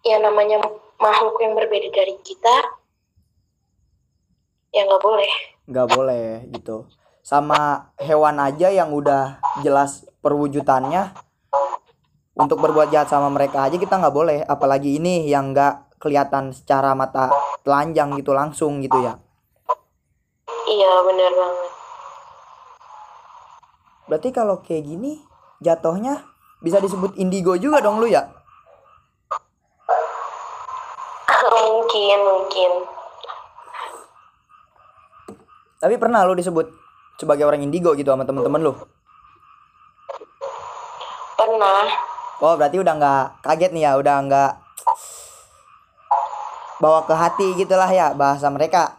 ya 0.03 0.19
namanya 0.19 0.59
makhluk 0.99 1.39
yang 1.39 1.55
berbeda 1.55 1.89
dari 1.95 2.15
kita 2.19 2.55
ya 4.75 4.85
nggak 4.85 5.01
boleh. 5.01 5.31
Nggak 5.65 5.87
boleh 5.95 6.27
gitu. 6.53 6.85
Sama 7.23 7.91
hewan 7.97 8.37
aja 8.37 8.69
yang 8.69 8.91
udah 8.91 9.39
jelas 9.63 10.05
perwujudannya 10.19 11.15
untuk 12.35 12.59
berbuat 12.61 12.91
jahat 12.91 13.11
sama 13.11 13.31
mereka 13.31 13.65
aja 13.65 13.79
kita 13.79 13.97
nggak 13.97 14.15
boleh. 14.15 14.39
Apalagi 14.45 14.99
ini 14.99 15.25
yang 15.25 15.55
nggak 15.55 15.99
kelihatan 15.99 16.51
secara 16.51 16.95
mata 16.95 17.31
telanjang 17.63 18.15
gitu 18.19 18.35
langsung 18.35 18.83
gitu 18.83 18.99
ya. 18.99 19.17
Iya 20.69 20.91
benar 21.07 21.31
banget. 21.33 21.69
Berarti 24.09 24.29
kalau 24.33 24.61
kayak 24.61 24.83
gini 24.85 25.21
jatuhnya 25.61 26.25
bisa 26.59 26.81
disebut 26.81 27.15
indigo 27.15 27.55
juga 27.55 27.79
dong 27.79 28.03
lu 28.03 28.07
ya 28.09 28.38
mungkin 31.48 32.17
mungkin. 32.19 32.72
Tapi 35.79 35.96
pernah 35.96 36.27
lu 36.27 36.36
disebut 36.36 36.67
sebagai 37.15 37.48
orang 37.48 37.63
indigo 37.63 37.96
gitu 37.96 38.12
sama 38.12 38.27
temen-temen 38.27 38.60
lu? 38.60 38.74
Pernah. 41.39 41.88
Oh 42.43 42.55
berarti 42.60 42.79
udah 42.79 42.93
nggak 43.00 43.24
kaget 43.43 43.72
nih 43.72 43.84
ya 43.88 43.91
udah 43.96 44.15
nggak 44.27 44.51
bawa 46.79 47.03
ke 47.03 47.15
hati 47.15 47.48
gitulah 47.55 47.88
ya 47.88 48.12
bahasa 48.15 48.48
mereka. 48.51 48.96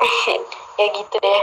Ya 0.80 0.88
gitu 0.88 1.14
deh. 1.20 1.42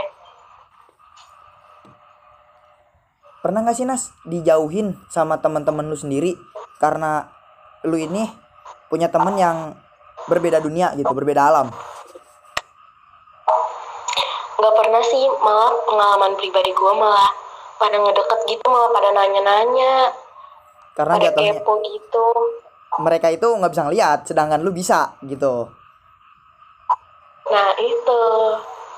Pernah 3.39 3.63
gak 3.63 3.77
sih 3.77 3.87
Nas 3.87 4.11
dijauhin 4.27 4.99
sama 5.07 5.39
teman-teman 5.39 5.87
lu 5.87 5.95
sendiri 5.95 6.35
karena 6.75 7.31
lu 7.87 7.95
ini 7.95 8.27
punya 8.89 9.07
temen 9.07 9.37
yang 9.37 9.57
berbeda 10.27 10.59
dunia 10.59 10.91
gitu, 10.97 11.09
berbeda 11.13 11.41
alam. 11.47 11.69
nggak 14.59 14.75
pernah 14.75 14.99
sih 14.99 15.23
malah 15.39 15.71
pengalaman 15.87 16.35
pribadi 16.35 16.75
gue 16.75 16.93
malah 16.99 17.31
pada 17.79 17.95
ngedeket 17.95 18.39
gitu 18.43 18.67
malah 18.67 18.91
pada 18.91 19.15
nanya-nanya 19.15 20.11
Karena 20.99 21.15
pada 21.15 21.31
jatuhnya 21.31 21.53
kepo 21.63 21.73
gitu 21.79 22.27
mereka 22.99 23.31
itu 23.31 23.47
nggak 23.47 23.71
bisa 23.71 23.87
ngeliat, 23.87 24.19
sedangkan 24.27 24.59
lu 24.59 24.75
bisa 24.75 25.15
gitu. 25.23 25.71
nah 27.47 27.71
itu 27.79 28.23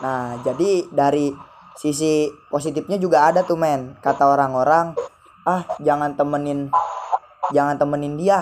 Nah, 0.02 0.42
jadi 0.42 0.90
dari 0.90 1.30
sisi 1.78 2.26
positifnya 2.50 2.98
juga 2.98 3.30
ada 3.30 3.46
tuh 3.46 3.54
men. 3.54 3.94
Kata 4.02 4.34
orang-orang, 4.34 4.98
ah 5.46 5.62
jangan 5.78 6.18
temenin 6.18 6.74
jangan 7.54 7.78
temenin 7.78 8.18
dia. 8.18 8.42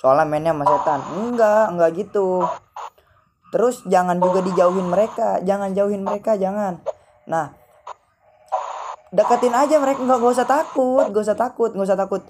Soalnya 0.00 0.28
mainnya 0.28 0.52
sama 0.52 0.64
setan. 0.68 1.00
Enggak, 1.16 1.64
enggak 1.72 1.90
gitu. 1.96 2.44
Terus 3.54 3.80
jangan 3.86 4.18
juga 4.20 4.42
dijauhin 4.42 4.90
mereka, 4.90 5.40
jangan 5.40 5.72
jauhin 5.72 6.02
mereka, 6.02 6.36
jangan. 6.36 6.82
Nah, 7.24 7.54
deketin 9.14 9.54
aja 9.54 9.80
mereka, 9.80 10.02
nggak 10.02 10.18
nggak 10.18 10.34
usah 10.36 10.48
takut, 10.48 11.04
nggak 11.08 11.24
usah 11.24 11.38
takut, 11.38 11.70
nggak 11.72 11.86
usah 11.88 11.98
takut. 11.98 12.22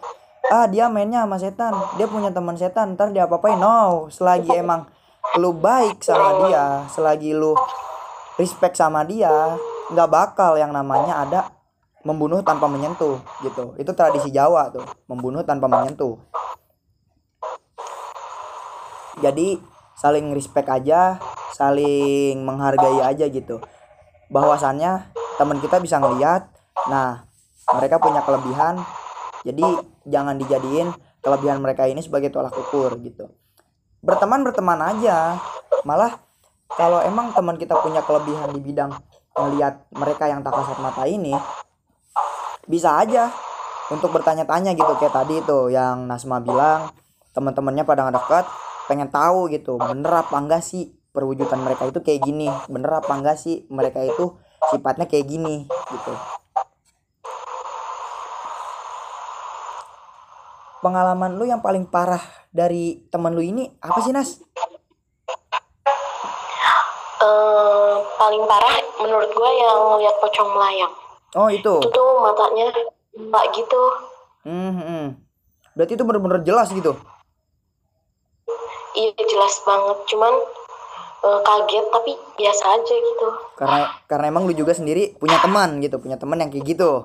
Ah 0.47 0.71
dia 0.71 0.87
mainnya 0.87 1.27
sama 1.27 1.43
setan, 1.43 1.75
dia 1.99 2.07
punya 2.07 2.31
teman 2.31 2.55
setan, 2.55 2.95
ntar 2.95 3.11
dia 3.11 3.27
apa 3.27 3.43
apain? 3.43 3.59
No, 3.59 4.07
selagi 4.13 4.55
emang 4.55 4.87
lu 5.35 5.51
baik 5.51 6.05
sama 6.07 6.47
dia, 6.47 6.87
selagi 6.95 7.35
lu 7.35 7.59
respect 8.39 8.79
sama 8.79 9.03
dia, 9.03 9.59
nggak 9.91 10.07
bakal 10.07 10.55
yang 10.55 10.71
namanya 10.71 11.27
ada 11.27 11.41
membunuh 12.07 12.39
tanpa 12.47 12.71
menyentuh 12.71 13.19
gitu. 13.43 13.75
Itu 13.75 13.91
tradisi 13.99 14.31
Jawa 14.31 14.71
tuh, 14.71 14.87
membunuh 15.11 15.43
tanpa 15.43 15.67
menyentuh. 15.67 16.15
Jadi 19.21 19.57
saling 19.97 20.33
respect 20.37 20.69
aja, 20.69 21.17
saling 21.57 22.45
menghargai 22.45 23.01
aja 23.01 23.25
gitu. 23.29 23.61
Bahwasannya 24.29 25.13
teman 25.41 25.61
kita 25.61 25.81
bisa 25.81 25.97
ngeliat, 25.97 26.49
nah 26.93 27.25
mereka 27.73 27.97
punya 27.97 28.21
kelebihan, 28.23 28.81
jadi 29.43 29.65
jangan 30.07 30.37
dijadiin 30.39 30.93
kelebihan 31.25 31.59
mereka 31.59 31.89
ini 31.89 32.05
sebagai 32.05 32.31
tolak 32.31 32.55
ukur 32.55 32.95
gitu. 33.03 33.33
Berteman 34.05 34.45
berteman 34.47 34.79
aja, 34.79 35.41
malah 35.83 36.21
kalau 36.77 37.01
emang 37.03 37.33
teman 37.33 37.57
kita 37.57 37.79
punya 37.81 38.05
kelebihan 38.05 38.53
di 38.53 38.61
bidang 38.61 38.93
melihat 39.37 39.85
mereka 39.93 40.29
yang 40.29 40.41
tak 40.45 40.57
kasat 40.57 40.79
mata 40.81 41.05
ini 41.05 41.37
bisa 42.67 42.99
aja 42.99 43.31
untuk 43.93 44.11
bertanya-tanya 44.11 44.75
gitu 44.75 44.93
kayak 44.99 45.15
tadi 45.15 45.39
tuh 45.47 45.71
yang 45.71 46.09
Nasma 46.11 46.43
bilang 46.43 46.91
teman-temannya 47.37 47.85
pada 47.87 48.09
ngedekat 48.09 48.45
pengen 48.87 49.11
tahu 49.11 49.51
gitu 49.51 49.79
bener 49.79 50.23
apa 50.23 50.37
enggak 50.39 50.63
sih 50.63 50.95
perwujudan 51.11 51.63
mereka 51.63 51.91
itu 51.91 51.99
kayak 52.03 52.23
gini 52.23 52.47
bener 52.71 53.03
apa 53.03 53.13
enggak 53.15 53.37
sih 53.39 53.67
mereka 53.69 54.03
itu 54.03 54.39
sifatnya 54.71 55.11
kayak 55.11 55.27
gini 55.27 55.67
gitu 55.67 56.13
pengalaman 60.81 61.35
lu 61.35 61.45
yang 61.49 61.59
paling 61.59 61.83
parah 61.83 62.23
dari 62.55 63.03
teman 63.11 63.35
lu 63.35 63.43
ini 63.43 63.67
apa 63.83 63.99
sih 64.07 64.15
Nas? 64.15 64.39
Eh, 67.17 67.95
paling 68.21 68.45
parah 68.47 68.77
menurut 69.03 69.31
gue 69.35 69.51
yang 69.57 69.79
ngeliat 69.91 70.15
pocong 70.23 70.49
melayang 70.55 70.95
Oh 71.35 71.51
itu. 71.51 71.83
itu 71.83 71.89
tuh 71.91 72.11
matanya 72.23 72.71
mbak 73.19 73.45
gitu 73.51 73.83
Hmm, 74.47 74.79
hmm. 74.79 75.07
Berarti 75.75 75.99
itu 75.99 76.05
bener-bener 76.07 76.39
jelas 76.47 76.71
gitu. 76.71 76.95
Iya 78.97 79.13
jelas 79.13 79.61
banget 79.69 79.99
cuman 80.09 80.35
eh, 81.21 81.41
kaget 81.45 81.87
tapi 81.93 82.13
biasa 82.41 82.65
aja 82.81 82.95
gitu 82.97 83.29
Karena 83.61 83.93
karena 84.09 84.27
emang 84.33 84.49
lu 84.49 84.57
juga 84.57 84.73
sendiri 84.73 85.17
punya 85.21 85.37
teman 85.41 85.81
gitu, 85.85 86.01
punya 86.01 86.17
teman 86.17 86.41
yang 86.41 86.49
kayak 86.49 86.65
gitu. 86.65 87.05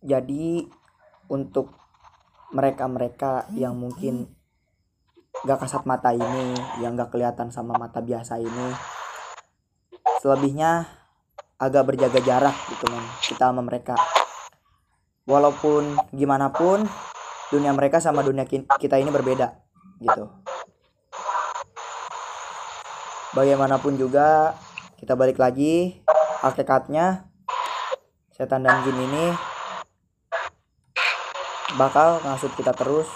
Jadi 0.00 0.66
untuk 1.30 1.70
mereka-mereka 2.50 3.46
yang 3.54 3.78
mungkin 3.78 4.26
gak 5.46 5.62
kasat 5.62 5.86
mata 5.86 6.10
ini, 6.10 6.58
yang 6.82 6.98
gak 6.98 7.14
kelihatan 7.14 7.54
sama 7.54 7.78
mata 7.78 8.02
biasa 8.02 8.42
ini, 8.42 8.74
selebihnya 10.20 10.84
agak 11.56 11.88
berjaga 11.88 12.20
jarak 12.20 12.56
gitu 12.68 12.84
men 12.92 13.04
kita 13.24 13.48
sama 13.48 13.64
mereka. 13.64 13.96
Walaupun 15.24 15.96
gimana 16.12 16.52
pun 16.52 16.84
dunia 17.48 17.72
mereka 17.72 18.04
sama 18.04 18.20
dunia 18.20 18.44
kita 18.76 19.00
ini 19.00 19.08
berbeda 19.08 19.56
gitu. 20.04 20.28
Bagaimanapun 23.32 23.96
juga 23.96 24.52
kita 25.00 25.16
balik 25.16 25.40
lagi 25.40 26.04
hakikatnya 26.44 27.24
setan 28.36 28.64
dan 28.64 28.84
jin 28.84 29.00
ini 29.00 29.32
bakal 31.80 32.20
ngasut 32.26 32.52
kita 32.58 32.76
terus 32.76 33.08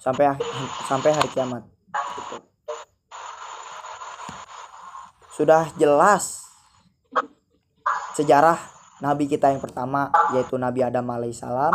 sampai 0.00 0.32
sampai 0.88 1.10
hari 1.12 1.28
kiamat 1.28 1.66
gitu. 2.16 2.36
Sudah 5.40 5.72
jelas 5.80 6.44
sejarah 8.12 8.60
nabi 9.00 9.24
kita 9.24 9.48
yang 9.48 9.64
pertama 9.64 10.12
yaitu 10.36 10.60
Nabi 10.60 10.84
Adam 10.84 11.08
alaihissalam 11.08 11.72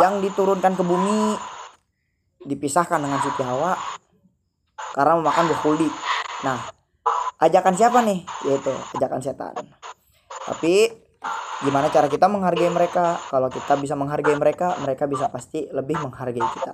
yang 0.00 0.24
diturunkan 0.24 0.72
ke 0.72 0.80
bumi 0.80 1.36
dipisahkan 2.48 2.96
dengan 2.96 3.20
Siti 3.20 3.44
Hawa 3.44 3.76
karena 4.96 5.20
memakan 5.20 5.44
buah 5.52 5.60
kuldi. 5.60 5.88
Nah, 6.48 6.64
ajakan 7.44 7.76
siapa 7.76 8.00
nih? 8.00 8.24
Yaitu 8.48 8.72
ajakan 8.96 9.20
setan. 9.20 9.52
Tapi 10.48 10.88
gimana 11.60 11.92
cara 11.92 12.08
kita 12.08 12.24
menghargai 12.24 12.72
mereka? 12.72 13.20
Kalau 13.28 13.52
kita 13.52 13.76
bisa 13.76 13.92
menghargai 14.00 14.36
mereka, 14.40 14.80
mereka 14.80 15.04
bisa 15.04 15.28
pasti 15.28 15.68
lebih 15.68 16.00
menghargai 16.00 16.40
kita. 16.40 16.72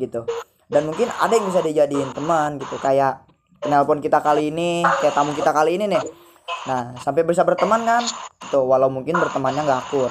Gitu. 0.00 0.24
Dan 0.66 0.88
mungkin 0.88 1.12
ada 1.12 1.32
yang 1.36 1.44
bisa 1.44 1.60
dijadiin 1.60 2.16
teman 2.16 2.56
gitu 2.56 2.80
kayak 2.80 3.35
penelpon 3.60 4.00
kita 4.00 4.20
kali 4.20 4.52
ini, 4.52 4.84
kayak 5.02 5.14
tamu 5.14 5.32
kita 5.32 5.50
kali 5.50 5.76
ini 5.80 5.90
nih. 5.90 6.02
Nah, 6.66 6.94
sampai 6.98 7.22
bisa 7.26 7.42
berteman 7.42 7.82
kan? 7.82 8.02
Tuh, 8.50 8.66
walau 8.66 8.90
mungkin 8.90 9.18
bertemannya 9.18 9.66
nggak 9.66 9.80
akur. 9.88 10.10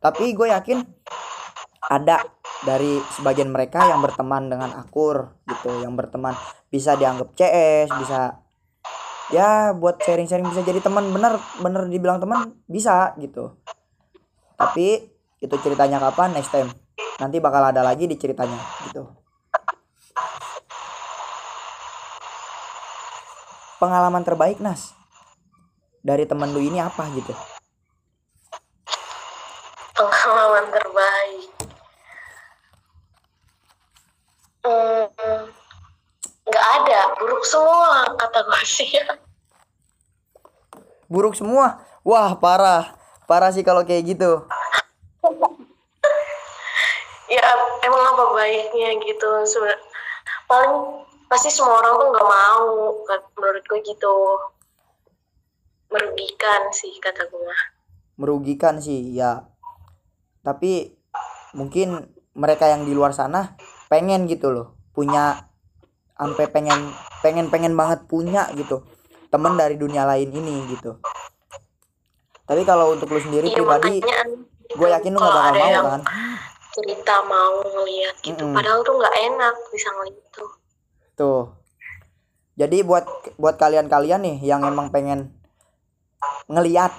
Tapi 0.00 0.36
gue 0.36 0.52
yakin 0.52 0.84
ada 1.88 2.20
dari 2.64 3.00
sebagian 3.16 3.52
mereka 3.52 3.84
yang 3.88 4.00
berteman 4.00 4.48
dengan 4.48 4.72
akur 4.76 5.32
gitu. 5.48 5.72
Yang 5.80 5.94
berteman. 6.04 6.34
Bisa 6.68 6.96
dianggap 6.96 7.32
CS 7.36 7.88
bisa 8.00 8.20
ya 9.32 9.72
buat 9.72 10.00
sharing-sharing 10.04 10.48
bisa 10.48 10.60
jadi 10.60 10.80
teman. 10.84 11.08
Bener 11.12 11.40
bener 11.60 11.88
dibilang 11.88 12.20
teman 12.20 12.52
bisa 12.68 13.16
gitu. 13.16 13.56
Tapi 14.60 15.08
itu 15.40 15.54
ceritanya 15.60 16.00
kapan? 16.00 16.36
Next 16.36 16.52
time. 16.52 16.68
Nanti 17.20 17.40
bakal 17.40 17.72
ada 17.72 17.80
lagi 17.80 18.04
di 18.04 18.16
ceritanya 18.20 18.58
gitu 18.88 19.23
pengalaman 23.84 24.24
terbaik 24.24 24.64
Nas? 24.64 24.96
Dari 26.00 26.24
temen 26.24 26.48
lu 26.56 26.64
ini 26.64 26.80
apa 26.80 27.04
gitu? 27.12 27.36
Pengalaman 29.92 30.72
terbaik. 30.72 31.52
Hmm, 34.64 35.52
nggak 36.48 36.66
ada. 36.80 37.00
Buruk 37.20 37.44
semua 37.44 38.08
kata 38.16 38.40
gue 38.48 38.62
sih. 38.64 38.88
Buruk 41.12 41.36
semua? 41.36 41.84
Wah 42.00 42.32
parah. 42.40 42.96
Parah 43.28 43.52
sih 43.52 43.60
kalau 43.60 43.84
kayak 43.84 44.16
gitu. 44.16 44.40
Ya 47.24 47.40
emang 47.82 48.04
apa 48.14 48.36
baiknya 48.36 48.94
gitu? 49.00 49.26
Seben- 49.48 49.80
paling 50.44 51.02
pasti 51.30 51.48
semua 51.50 51.80
orang 51.80 51.94
tuh 51.98 52.08
nggak 52.12 52.28
mau 52.28 52.70
kan, 53.08 53.20
menurut 53.38 53.64
gue 53.66 53.80
gitu. 53.84 54.16
Merugikan 55.90 56.62
sih 56.74 56.92
kata 56.98 57.28
gue 57.30 57.56
merugikan 58.14 58.78
sih 58.78 59.14
ya. 59.14 59.46
Tapi 60.46 60.94
mungkin 61.54 62.14
mereka 62.34 62.70
yang 62.70 62.86
di 62.86 62.94
luar 62.94 63.14
sana 63.14 63.58
pengen 63.90 64.26
gitu 64.30 64.50
loh. 64.54 64.78
Punya 64.94 65.50
sampai 66.14 66.46
pengen 66.46 66.78
pengen 67.22 67.50
pengen 67.50 67.74
banget 67.74 68.06
punya 68.06 68.46
gitu. 68.54 68.86
Temen 69.30 69.58
dari 69.58 69.74
dunia 69.74 70.06
lain 70.06 70.30
ini 70.30 70.62
gitu. 70.70 70.98
Tapi 72.44 72.62
kalau 72.62 72.94
untuk 72.94 73.10
lu 73.10 73.18
sendiri 73.18 73.50
iya 73.50 73.56
pribadi 73.56 73.98
gue 74.74 74.88
yakin 74.90 75.12
lu 75.12 75.20
gak 75.20 75.28
bakal 75.28 75.54
mau 75.54 75.70
yang 75.70 75.86
kan? 75.86 76.02
cerita 76.72 77.14
mau 77.28 77.62
ngeliat 77.62 78.16
gitu 78.24 78.42
Mm-mm. 78.42 78.56
padahal 78.56 78.80
tuh 78.82 78.96
nggak 78.96 79.14
enak 79.30 79.54
bisa 79.70 79.88
ngeliat 79.92 80.26
tuh 80.34 80.50
tuh. 81.14 81.54
Jadi 82.54 82.86
buat 82.86 83.02
buat 83.34 83.58
kalian-kalian 83.58 84.22
nih 84.22 84.36
yang 84.46 84.62
emang 84.62 84.94
pengen 84.94 85.34
ngeliat 86.46 86.94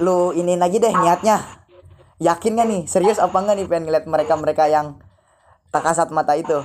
lu 0.00 0.32
ini 0.32 0.56
lagi 0.56 0.80
deh 0.80 0.92
niatnya. 0.92 1.44
Yakin 2.22 2.56
gak 2.56 2.68
nih 2.70 2.82
serius 2.88 3.20
apa 3.20 3.36
enggak 3.36 3.56
nih 3.60 3.66
pengen 3.68 3.84
ngeliat 3.90 4.06
mereka 4.08 4.34
mereka 4.38 4.64
yang 4.70 4.96
tak 5.68 5.84
kasat 5.84 6.08
mata 6.08 6.32
itu 6.38 6.62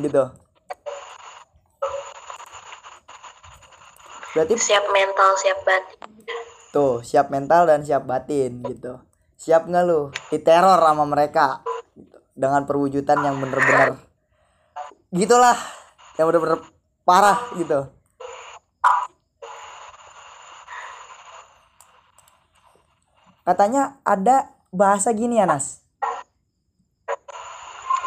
gitu. 0.00 0.24
Berarti 4.32 4.54
siap 4.56 4.84
mental 4.92 5.30
siap 5.36 5.58
batin. 5.64 6.00
Tuh 6.72 7.00
siap 7.04 7.28
mental 7.32 7.68
dan 7.68 7.84
siap 7.84 8.04
batin 8.08 8.64
gitu. 8.68 9.00
Siap 9.36 9.68
nggak 9.68 9.84
lu? 9.84 10.12
Diteror 10.32 10.80
sama 10.80 11.04
mereka 11.04 11.60
gitu. 11.92 12.16
dengan 12.32 12.64
perwujudan 12.64 13.20
yang 13.20 13.36
bener-bener 13.36 14.00
gitulah 15.16 15.56
yang 16.16 16.26
bener-bener 16.32 16.60
parah 17.04 17.38
gitu. 17.56 17.92
Katanya 23.46 24.02
ada 24.02 24.50
bahasa 24.74 25.14
gini 25.14 25.38
ya 25.38 25.46
Nas? 25.46 25.86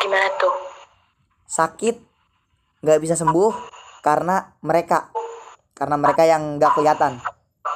Gimana 0.03 0.27
tuh? 0.35 0.51
Sakit 1.47 1.95
nggak 2.83 2.99
bisa 2.99 3.15
sembuh 3.15 3.51
karena 4.03 4.55
mereka 4.63 5.11
karena 5.71 5.95
mereka 5.95 6.27
yang 6.27 6.59
nggak 6.59 6.75
kelihatan. 6.75 7.23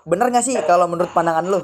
Bener 0.04 0.28
nggak 0.28 0.44
sih 0.44 0.60
kalau 0.68 0.92
menurut 0.92 1.16
pandangan 1.16 1.48
lu? 1.48 1.62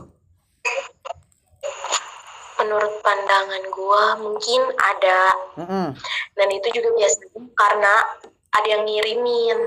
Menurut 2.64 2.94
pandangan 3.04 3.64
gua 3.72 4.16
mungkin 4.24 4.62
ada. 4.80 5.20
Mm-mm. 5.60 5.88
dan 6.40 6.48
itu 6.56 6.68
juga 6.72 6.96
biasanya 6.96 7.44
karena 7.52 7.94
ada 8.54 8.68
yang 8.68 8.84
ngirimin. 8.86 9.60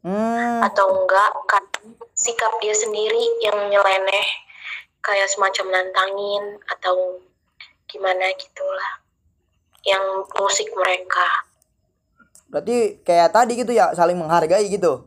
Hmm, 0.00 0.64
atau 0.64 0.96
enggak 0.96 1.32
karena 1.44 1.92
sikap 2.16 2.56
dia 2.64 2.72
sendiri 2.72 3.36
yang 3.44 3.68
nyeleneh 3.68 4.28
kayak 5.04 5.28
semacam 5.28 5.76
nantangin 5.76 6.56
atau 6.64 7.20
gimana 7.84 8.32
gitulah 8.40 9.04
yang 9.84 10.24
musik 10.40 10.72
mereka. 10.72 11.44
Berarti 12.48 13.04
kayak 13.04 13.28
tadi 13.28 13.52
gitu 13.60 13.76
ya 13.76 13.92
saling 13.92 14.16
menghargai 14.16 14.72
gitu? 14.72 15.04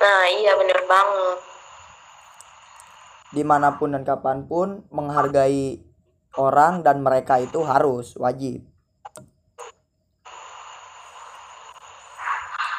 Nah 0.00 0.22
iya 0.32 0.56
bener 0.56 0.80
banget. 0.88 1.38
Di 3.32 3.44
mana 3.44 3.76
pun 3.76 3.92
dan 3.92 4.08
kapan 4.08 4.48
pun 4.48 4.88
menghargai 4.88 5.84
orang 6.40 6.80
dan 6.80 7.04
mereka 7.04 7.36
itu 7.44 7.60
harus 7.60 8.16
wajib 8.16 8.71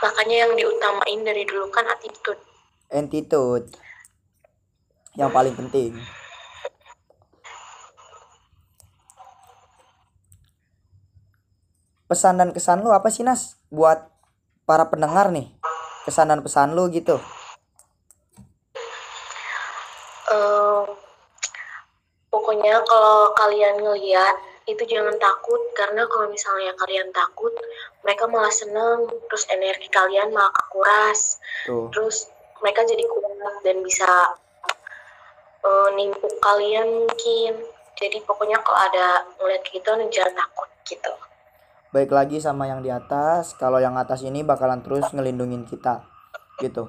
makanya 0.03 0.35
yang 0.43 0.51
diutamain 0.59 1.19
dari 1.23 1.47
dulu 1.47 1.71
kan 1.71 1.87
attitude. 1.87 2.41
Attitude. 2.91 3.71
Yang 5.15 5.31
paling 5.31 5.55
penting. 5.55 5.91
Pesan 12.11 12.35
dan 12.35 12.51
kesan 12.51 12.83
lu 12.83 12.91
apa 12.91 13.07
sih 13.07 13.23
Nas? 13.23 13.55
Buat 13.71 14.11
para 14.67 14.91
pendengar 14.91 15.31
nih. 15.31 15.47
Kesan 16.03 16.29
dan 16.29 16.43
pesan 16.43 16.75
lu 16.75 16.91
gitu. 16.91 17.15
Eh, 20.29 20.83
pokoknya 22.27 22.83
kalau 22.83 23.31
kalian 23.39 23.79
ngeliat 23.79 24.35
itu 24.63 24.83
jangan 24.87 25.15
takut 25.19 25.59
karena 25.75 26.07
kalau 26.07 26.31
misalnya 26.31 26.71
kalian 26.79 27.11
takut 27.11 27.51
mereka 28.03 28.23
malah 28.31 28.51
seneng 28.51 29.11
terus 29.27 29.43
energi 29.51 29.91
kalian 29.91 30.31
malah 30.31 30.51
kekuras. 30.55 31.43
Tuh 31.67 31.91
terus 31.91 32.31
mereka 32.63 32.87
jadi 32.87 33.03
kuat 33.03 33.59
dan 33.67 33.83
bisa 33.83 34.07
nimpuk 35.95 36.31
kalian 36.39 37.03
mungkin. 37.03 37.53
Jadi 37.93 38.17
pokoknya 38.25 38.59
kalau 38.63 38.79
ada 38.89 39.27
ngeliat 39.39 39.63
gitu 39.67 39.91
jangan 40.11 40.33
takut 40.35 40.69
gitu. 40.87 41.13
Baik 41.93 42.09
lagi 42.09 42.41
sama 42.41 42.65
yang 42.65 42.81
di 42.81 42.89
atas. 42.89 43.53
Kalau 43.59 43.77
yang 43.77 43.99
atas 43.99 44.23
ini 44.23 44.41
bakalan 44.41 44.81
terus 44.81 45.07
ngelindungin 45.11 45.67
kita 45.67 46.03
gitu. 46.59 46.87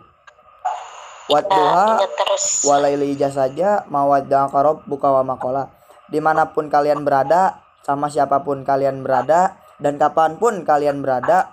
Ingat 1.24 2.12
terus. 2.20 2.68
walaili 2.68 3.16
saja 3.16 3.80
mawaddah 3.88 4.52
karob 4.52 4.84
buka 4.84 5.08
wa 5.08 5.24
makola. 5.24 5.72
Di 6.08 6.20
mana 6.20 6.52
pun 6.52 6.68
kalian 6.68 7.00
berada 7.00 7.63
sama 7.84 8.08
siapa 8.08 8.40
pun 8.40 8.64
kalian 8.64 9.04
berada 9.04 9.60
dan 9.76 10.00
kapan 10.00 10.40
pun 10.40 10.64
kalian 10.64 11.04
berada 11.04 11.52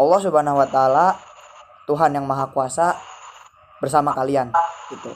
Allah 0.00 0.20
subhanahu 0.24 0.56
wa 0.56 0.68
taala 0.68 1.12
Tuhan 1.84 2.16
yang 2.16 2.24
maha 2.24 2.48
kuasa 2.48 2.96
bersama 3.78 4.16
kalian 4.16 4.50
gitu. 4.88 5.12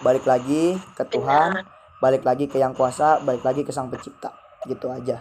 Balik 0.00 0.24
lagi 0.24 0.80
ke 0.96 1.04
Tuhan 1.04 1.60
balik 2.00 2.24
lagi 2.24 2.48
ke 2.48 2.56
yang 2.56 2.72
kuasa 2.72 3.20
balik 3.20 3.44
lagi 3.44 3.68
ke 3.68 3.70
sang 3.74 3.92
pencipta 3.92 4.32
gitu 4.64 4.88
aja. 4.88 5.20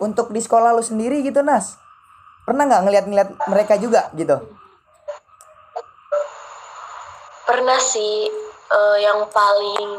Untuk 0.00 0.32
di 0.32 0.40
sekolah 0.40 0.76
lu 0.76 0.84
sendiri 0.84 1.24
gitu 1.24 1.40
Nas 1.40 1.80
pernah 2.44 2.68
nggak 2.68 2.82
ngeliat-ngeliat 2.84 3.28
mereka 3.48 3.80
juga 3.80 4.12
gitu 4.12 4.59
pernah 7.50 7.80
sih 7.82 8.30
eh, 8.70 8.96
yang 9.02 9.26
paling 9.34 9.90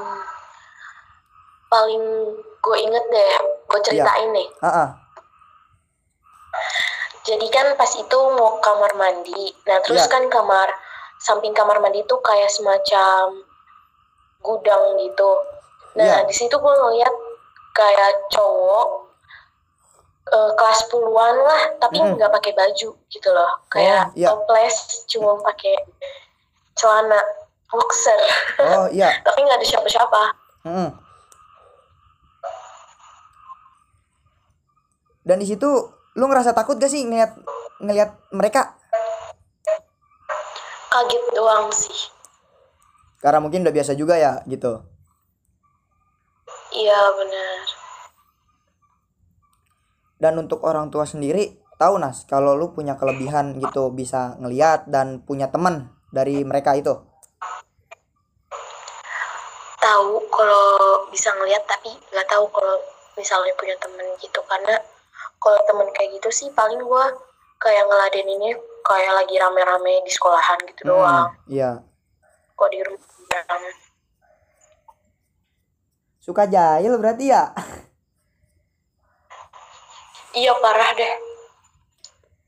paling 1.67 2.03
gue 2.39 2.77
inget 2.79 3.05
deh 3.11 3.31
gue 3.67 3.79
ceritain 3.83 4.31
nih 4.31 4.47
Heeh. 4.63 4.89
jadi 7.27 7.47
kan 7.51 7.67
pas 7.75 7.91
itu 7.91 8.19
mau 8.39 8.59
kamar 8.63 8.95
mandi 8.95 9.51
nah 9.67 9.83
terus 9.83 10.07
Iya. 10.07 10.11
kan 10.11 10.23
kamar 10.31 10.67
samping 11.19 11.51
kamar 11.51 11.83
mandi 11.83 12.07
itu 12.07 12.15
kayak 12.23 12.47
semacam 12.47 13.43
gudang 14.39 14.95
gitu 15.03 15.31
nah 15.99 16.23
Iya. 16.23 16.27
di 16.27 16.33
situ 16.35 16.55
gue 16.55 16.73
ngeliat 16.79 17.15
kayak 17.75 18.31
cowok 18.31 18.87
eh, 20.31 20.51
kelas 20.55 20.81
puluhan 20.87 21.35
lah 21.43 21.61
tapi 21.83 21.99
nggak 21.99 22.31
pakai 22.31 22.55
baju 22.55 22.89
gitu 23.11 23.29
loh 23.31 23.51
kayak 23.67 24.11
iya. 24.15 24.31
toples 24.31 25.03
cuma 25.11 25.35
pakai 25.43 25.75
celana 26.75 27.19
boxer. 27.71 28.21
Oh 28.59 28.87
iya. 28.91 29.09
Tapi 29.25 29.39
nggak 29.41 29.57
ada 29.57 29.67
siapa-siapa. 29.67 30.21
Heeh. 30.67 30.91
dan 35.21 35.37
di 35.37 35.45
situ 35.45 35.69
lu 36.17 36.25
ngerasa 36.25 36.51
takut 36.57 36.81
gak 36.81 36.89
sih 36.89 37.05
ngeliat 37.05 37.37
ngeliat 37.77 38.09
mereka? 38.33 38.73
Kaget 40.91 41.23
doang 41.37 41.69
sih. 41.69 42.09
Karena 43.21 43.37
mungkin 43.37 43.61
udah 43.61 43.71
biasa 43.71 43.93
juga 43.93 44.17
ya 44.17 44.41
gitu. 44.49 44.81
Iya 46.73 46.99
benar. 47.15 47.81
dan 50.21 50.37
untuk 50.37 50.61
orang 50.61 50.93
tua 50.93 51.09
sendiri 51.09 51.57
tahu 51.81 51.97
nas 51.97 52.29
kalau 52.29 52.53
lu 52.53 52.77
punya 52.77 52.93
kelebihan 52.93 53.57
gitu 53.57 53.89
bisa 53.89 54.37
ngeliat 54.37 54.85
dan 54.85 55.25
punya 55.25 55.49
teman 55.49 55.89
dari 56.13 56.45
mereka 56.45 56.77
itu 56.77 56.93
Tahu 59.91 60.11
kalau 60.31 60.67
bisa 61.11 61.35
ngeliat 61.35 61.67
tapi 61.67 61.91
nggak 62.15 62.27
tahu 62.31 62.47
kalau 62.55 62.79
misalnya 63.19 63.51
punya 63.59 63.75
temen 63.75 64.07
gitu. 64.23 64.39
Karena 64.47 64.79
kalau 65.43 65.59
temen 65.67 65.87
kayak 65.91 66.15
gitu 66.15 66.29
sih 66.31 66.47
paling 66.55 66.79
gua 66.79 67.11
kayak 67.59 67.83
ngeladeninnya 67.91 68.55
kayak 68.87 69.13
lagi 69.19 69.35
rame-rame 69.35 69.99
di 70.07 70.11
sekolahan 70.11 70.59
gitu 70.71 70.95
doang. 70.95 71.27
Hmm, 71.27 71.51
iya. 71.51 71.71
Kok 72.55 72.69
di 72.71 72.79
rumah 72.87 73.11
suka 76.21 76.45
jahil 76.45 76.95
berarti 77.01 77.33
ya? 77.33 77.49
Iya 80.31 80.55
parah 80.63 80.91
deh. 80.95 81.15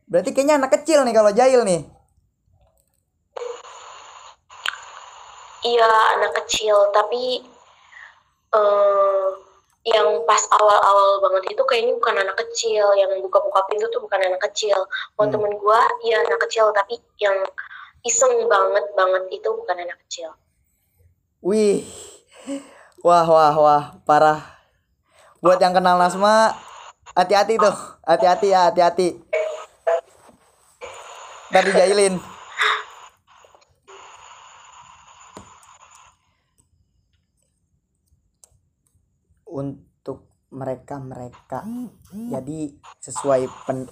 berarti 0.07 0.29
kayaknya 0.29 0.61
anak 0.61 0.71
kecil 0.77 1.01
nih 1.03 1.15
kalau 1.15 1.31
jahil 1.33 1.65
nih 1.65 1.83
Iya 5.63 5.89
anak 6.19 6.31
kecil. 6.43 6.75
Tapi 6.91 7.39
eh 8.53 9.27
yang 9.83 10.23
pas 10.23 10.39
awal-awal 10.47 11.19
banget 11.19 11.55
itu 11.55 11.63
kayaknya 11.67 11.93
bukan 11.99 12.15
anak 12.23 12.35
kecil. 12.39 12.91
Yang 12.95 13.19
buka-buka 13.23 13.67
pintu 13.67 13.87
tuh 13.91 13.99
bukan 14.03 14.19
anak 14.23 14.41
kecil. 14.51 14.79
Kalau 14.87 15.27
Hmm. 15.27 15.33
temen 15.35 15.53
gua 15.59 15.83
ya 16.03 16.19
anak 16.23 16.39
kecil. 16.47 16.71
Tapi 16.71 16.99
yang 17.19 17.35
iseng 18.03 18.47
banget 18.51 18.85
banget 18.95 19.23
itu 19.31 19.49
bukan 19.51 19.77
anak 19.79 19.97
kecil. 20.07 20.31
wih. 21.43 21.83
Wah 23.03 23.27
wah 23.27 23.55
wah. 23.59 23.83
Parah. 24.07 24.39
Buat 25.43 25.59
yang 25.59 25.75
kenal 25.75 25.99
Nasma 25.99 26.55
hati-hati 27.11 27.59
tuh. 27.59 27.75
Hati-hati 28.07 28.47
ya 28.55 28.71
hati-hati. 28.71 29.19
Ntar 31.51 31.63
dijailin 31.67 32.15
untuk 39.53 40.49
mereka-mereka. 40.53 41.65
Jadi 42.13 42.73
sesuai 43.01 43.49
pen- 43.65 43.89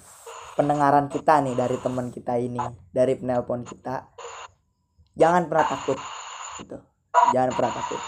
pendengaran 0.54 1.10
kita 1.10 1.42
nih 1.42 1.54
dari 1.58 1.76
teman 1.82 2.14
kita 2.14 2.38
ini 2.38 2.62
dari 2.94 3.18
penelpon 3.18 3.66
kita 3.66 4.10
jangan 5.18 5.50
pernah 5.50 5.66
takut 5.66 5.98
gitu. 6.62 6.78
Jangan 7.34 7.50
pernah 7.54 7.72
takut. 7.74 8.00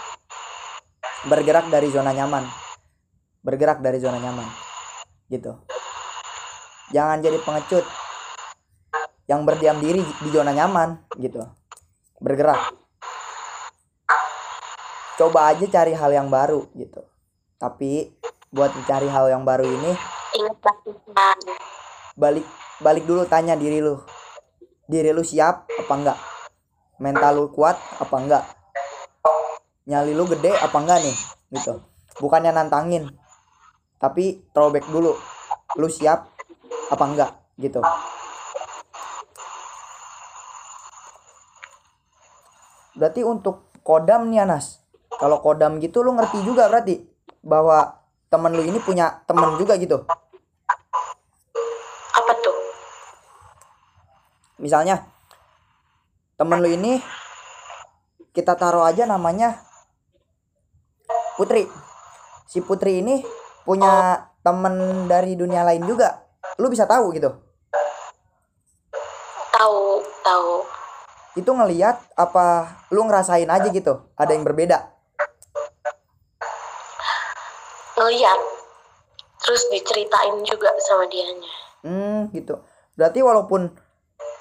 Bergerak 1.25 1.67
dari 1.71 1.87
zona 1.91 2.11
nyaman. 2.15 2.43
Bergerak 3.43 3.79
dari 3.83 3.97
zona 3.99 4.17
nyaman 4.17 4.47
gitu. 5.29 5.53
Jangan 6.93 7.17
jadi 7.21 7.37
pengecut 7.41 7.85
yang 9.25 9.41
berdiam 9.41 9.81
diri 9.81 10.01
di 10.01 10.29
zona 10.29 10.53
nyaman 10.53 11.01
gitu. 11.17 11.41
Bergerak. 12.21 12.73
Coba 15.15 15.55
aja 15.55 15.65
cari 15.65 15.95
hal 15.95 16.11
yang 16.11 16.27
baru 16.27 16.67
gitu 16.75 17.14
tapi 17.55 18.11
buat 18.51 18.71
mencari 18.75 19.07
hal 19.07 19.31
yang 19.31 19.43
baru 19.47 19.63
ini 19.63 19.91
balik 22.15 22.43
balik 22.79 23.03
dulu 23.07 23.23
tanya 23.27 23.55
diri 23.55 23.79
lu. 23.79 23.99
Diri 24.85 25.15
lu 25.15 25.23
siap 25.23 25.67
apa 25.67 25.93
enggak? 25.95 26.17
Mental 26.99 27.31
lu 27.35 27.47
kuat 27.51 27.79
apa 27.99 28.15
enggak? 28.19 28.43
Nyali 29.87 30.11
lu 30.11 30.27
gede 30.27 30.51
apa 30.55 30.77
enggak 30.79 30.99
nih? 31.03 31.17
Gitu. 31.55 31.73
Bukannya 32.19 32.51
nantangin. 32.51 33.11
Tapi 33.99 34.43
throwback 34.51 34.87
dulu. 34.91 35.15
Lu 35.79 35.87
siap 35.87 36.31
apa 36.91 37.03
enggak? 37.07 37.31
Gitu. 37.55 37.79
Berarti 42.95 43.21
untuk 43.27 43.71
kodam 43.83 44.31
nih 44.31 44.47
Anas. 44.47 44.83
Kalau 45.15 45.39
kodam 45.39 45.79
gitu 45.79 46.03
lu 46.03 46.15
ngerti 46.15 46.43
juga 46.43 46.67
berarti 46.67 47.14
bahwa 47.45 48.01
temen 48.29 48.51
lu 48.51 48.63
ini 48.65 48.81
punya 48.81 49.21
temen 49.29 49.55
juga 49.61 49.77
gitu? 49.77 50.03
Apa 52.15 52.33
tuh? 52.41 52.57
misalnya 54.55 55.03
temen 56.39 56.57
lu 56.63 56.71
ini 56.71 57.03
kita 58.35 58.57
taruh 58.57 58.83
aja 58.83 59.07
namanya 59.07 59.61
Putri. 61.35 61.67
Si 62.47 62.63
Putri 62.63 63.03
ini 63.03 63.19
punya 63.67 64.23
temen 64.39 65.03
dari 65.11 65.35
dunia 65.35 65.67
lain 65.67 65.83
juga. 65.83 66.23
Lu 66.55 66.71
bisa 66.71 66.87
tahu 66.87 67.11
gitu? 67.11 67.27
Tahu, 69.51 69.79
tahu. 70.23 70.51
itu 71.35 71.51
ngeliat 71.51 71.99
apa 72.15 72.79
lu 72.95 73.03
ngerasain 73.03 73.51
aja 73.51 73.67
gitu? 73.67 74.07
Ada 74.15 74.31
yang 74.31 74.47
berbeda 74.47 74.94
Ngeliat. 78.05 78.39
Terus 79.41 79.65
diceritain 79.73 80.37
juga 80.45 80.69
sama 80.85 81.09
dianya. 81.09 81.49
hmm 81.85 82.33
gitu 82.33 82.57
berarti 82.97 83.21
walaupun 83.21 83.69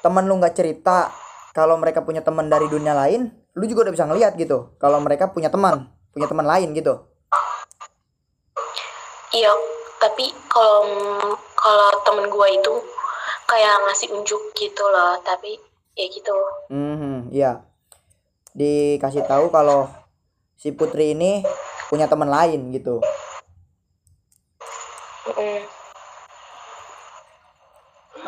temen 0.00 0.24
lu 0.24 0.40
nggak 0.40 0.56
cerita 0.56 1.12
kalau 1.52 1.76
mereka 1.76 2.00
punya 2.00 2.24
teman 2.24 2.48
dari 2.48 2.64
dunia 2.72 2.96
lain 2.96 3.28
lu 3.52 3.68
juga 3.68 3.84
udah 3.84 3.92
bisa 3.92 4.08
ngeliat 4.08 4.32
gitu 4.40 4.72
kalau 4.80 4.96
mereka 5.04 5.28
punya 5.28 5.52
teman 5.52 5.92
punya 6.08 6.24
teman 6.24 6.48
lain 6.48 6.72
gitu 6.72 7.04
Iya, 9.34 9.50
tapi 9.98 10.30
kalau 10.46 10.86
kalau 11.58 11.88
temen 12.06 12.30
gua 12.30 12.46
itu 12.46 12.70
kayak 13.50 13.82
ngasih 13.82 14.14
unjuk 14.14 14.38
gitu 14.54 14.86
loh, 14.86 15.18
tapi 15.26 15.58
ya 15.98 16.06
gitu. 16.06 16.30
Hmm, 16.70 17.26
iya. 17.34 17.66
Dikasih 18.54 19.26
tahu 19.26 19.50
kalau 19.50 19.90
si 20.54 20.70
Putri 20.70 21.18
ini 21.18 21.42
punya 21.90 22.06
teman 22.06 22.30
lain 22.30 22.70
gitu. 22.70 23.02
Mm. 25.24 25.64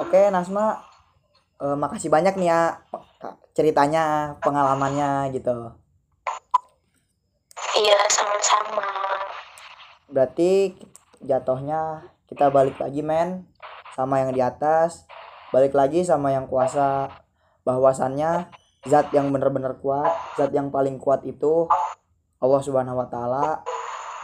Oke, 0.00 0.20
Nasma, 0.32 0.80
eh, 1.60 1.76
makasih 1.76 2.08
banyak 2.08 2.40
nih 2.40 2.48
ya 2.48 2.80
ceritanya, 3.52 4.36
pengalamannya 4.40 5.28
gitu. 5.36 5.76
Iya, 7.76 8.00
sama-sama. 8.08 8.88
Berarti 10.08 10.72
jatuhnya 11.20 12.08
kita 12.28 12.48
balik 12.48 12.80
lagi 12.80 13.04
men 13.04 13.44
sama 13.92 14.24
yang 14.24 14.32
di 14.32 14.40
atas, 14.40 15.04
balik 15.52 15.76
lagi 15.76 16.00
sama 16.00 16.32
yang 16.32 16.48
kuasa. 16.48 17.12
Bahwasannya 17.64 18.48
zat 18.88 19.12
yang 19.12 19.28
benar-benar 19.34 19.76
kuat, 19.84 20.12
zat 20.40 20.54
yang 20.56 20.72
paling 20.72 20.96
kuat 20.96 21.28
itu 21.28 21.68
Allah 22.40 22.60
Subhanahu 22.64 23.04
wa 23.04 23.08
taala. 23.08 23.60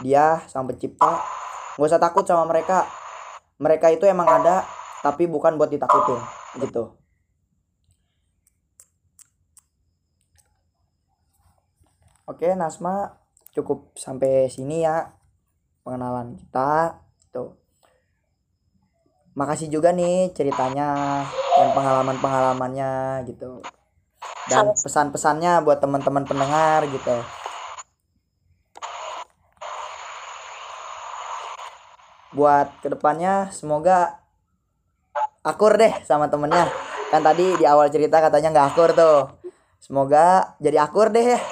Dia 0.01 0.41
sang 0.49 0.65
pencipta. 0.65 1.42
Gak 1.77 1.87
usah 1.89 2.01
takut 2.01 2.23
sama 2.25 2.45
mereka. 2.45 2.85
Mereka 3.57 3.93
itu 3.93 4.05
emang 4.05 4.27
ada 4.29 4.65
tapi 5.03 5.27
bukan 5.27 5.59
buat 5.59 5.69
ditakutin 5.69 6.19
gitu. 6.63 6.95
Oke, 12.23 12.47
Nasma 12.55 13.19
cukup 13.53 13.93
sampai 13.93 14.49
sini 14.49 14.81
ya 14.81 15.13
pengenalan 15.85 16.33
kita 16.39 16.97
tuh 17.29 17.59
makasih 19.37 19.69
juga 19.69 19.93
nih 19.93 20.33
ceritanya 20.33 21.21
dan 21.57 21.69
pengalaman-pengalamannya 21.77 23.25
gitu 23.29 23.61
dan 24.49 24.73
pesan-pesannya 24.73 25.61
buat 25.61 25.77
teman-teman 25.83 26.25
pendengar 26.25 26.87
gitu 26.89 27.17
buat 32.33 32.81
ke 32.81 32.89
depannya 32.89 33.53
semoga 33.53 34.17
akur 35.45 35.77
deh 35.77 35.93
sama 36.05 36.27
temennya 36.27 36.67
kan 37.13 37.21
tadi 37.21 37.53
di 37.57 37.65
awal 37.69 37.89
cerita 37.93 38.17
katanya 38.19 38.49
nggak 38.49 38.67
akur 38.73 38.89
tuh 38.97 39.29
semoga 39.77 40.57
jadi 40.57 40.81
akur 40.85 41.13
deh 41.13 41.37
ya 41.37 41.39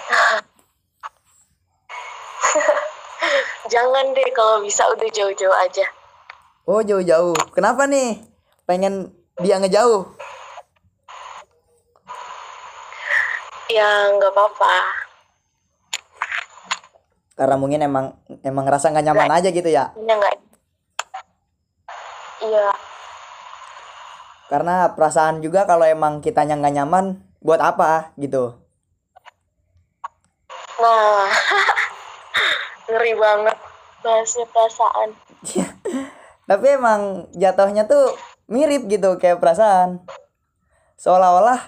Jangan 3.71 4.11
deh 4.11 4.27
kalau 4.35 4.59
bisa 4.59 4.83
udah 4.91 5.07
jauh-jauh 5.07 5.55
aja. 5.63 5.87
Oh 6.67 6.83
jauh-jauh. 6.83 7.31
Kenapa 7.55 7.87
nih? 7.87 8.19
Pengen 8.67 9.15
dia 9.39 9.63
ngejauh? 9.63 10.11
Ya 13.71 14.11
nggak 14.11 14.31
apa-apa. 14.35 14.75
Karena 17.39 17.55
mungkin 17.55 17.79
emang 17.79 18.19
emang 18.43 18.67
ngerasa 18.67 18.91
nggak 18.91 19.05
nyaman 19.07 19.31
aja 19.39 19.49
gitu 19.55 19.71
ya. 19.71 19.95
Ini 19.95 20.13
nggak. 20.19 20.50
Iya, 22.41 22.73
Karena 24.49 24.89
perasaan 24.97 25.45
juga 25.45 25.69
kalau 25.69 25.85
emang 25.85 26.19
kitanya 26.25 26.57
nggak 26.57 26.75
nyaman, 26.81 27.21
buat 27.39 27.61
apa 27.61 28.11
gitu? 28.17 28.57
Nah, 30.81 31.29
ngeri 32.89 33.13
banget 33.15 33.57
bahasnya 34.01 34.45
perasaan. 34.49 35.09
Tapi 36.49 36.65
emang 36.67 37.31
jatuhnya 37.37 37.85
tuh 37.87 38.11
mirip 38.49 38.89
gitu 38.91 39.15
kayak 39.21 39.39
perasaan. 39.39 40.03
Seolah-olah 40.99 41.61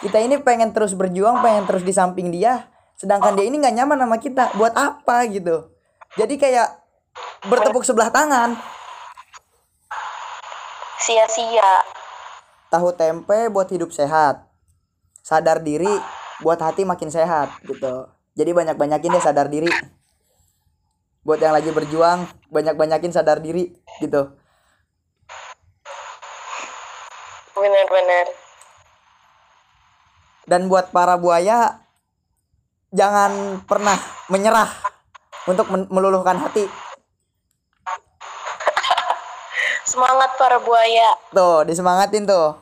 kita 0.00 0.22
ini 0.22 0.40
pengen 0.40 0.72
terus 0.72 0.96
berjuang, 0.96 1.44
pengen 1.44 1.68
terus 1.68 1.84
di 1.84 1.92
samping 1.92 2.32
dia, 2.32 2.70
sedangkan 2.96 3.36
dia 3.36 3.44
ini 3.44 3.60
nggak 3.60 3.76
nyaman 3.82 3.98
sama 4.00 4.16
kita. 4.22 4.54
Buat 4.56 4.78
apa 4.78 5.26
gitu? 5.28 5.74
Jadi 6.16 6.40
kayak 6.40 6.80
bertepuk 7.50 7.84
sebelah 7.84 8.08
tangan. 8.08 8.56
Sia-sia. 11.04 11.84
Tahu 12.72 12.96
tempe 12.96 13.52
buat 13.52 13.68
hidup 13.68 13.92
sehat. 13.92 14.40
Sadar 15.20 15.60
diri 15.60 15.92
buat 16.40 16.56
hati 16.56 16.88
makin 16.88 17.12
sehat 17.12 17.60
gitu. 17.68 18.08
Jadi 18.32 18.50
banyak-banyakin 18.56 19.12
deh 19.12 19.20
sadar 19.20 19.52
diri. 19.52 19.68
Buat 21.20 21.44
yang 21.44 21.52
lagi 21.52 21.68
berjuang, 21.76 22.24
banyak-banyakin 22.48 23.12
sadar 23.12 23.44
diri 23.44 23.68
gitu. 24.00 24.32
Benar-benar. 27.52 28.26
Dan 30.48 30.72
buat 30.72 30.88
para 30.88 31.20
buaya 31.20 31.84
jangan 32.96 33.60
pernah 33.68 34.00
menyerah 34.32 34.72
untuk 35.44 35.68
meluluhkan 35.68 36.40
hati. 36.40 36.64
Semangat 39.94 40.34
para 40.34 40.58
buaya. 40.58 41.14
Tuh, 41.30 41.62
disemangatin 41.70 42.26
tuh. 42.26 42.58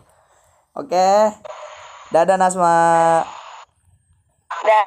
Oke. 0.76 1.32
Dadah 2.12 2.36
Nasma. 2.36 2.76
Dah. 4.60 4.84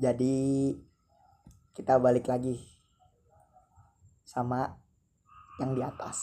Jadi 0.00 0.72
kita 1.76 2.00
balik 2.00 2.32
lagi 2.32 2.56
sama 4.24 4.72
yang 5.60 5.76
di 5.76 5.84
atas. 5.84 6.16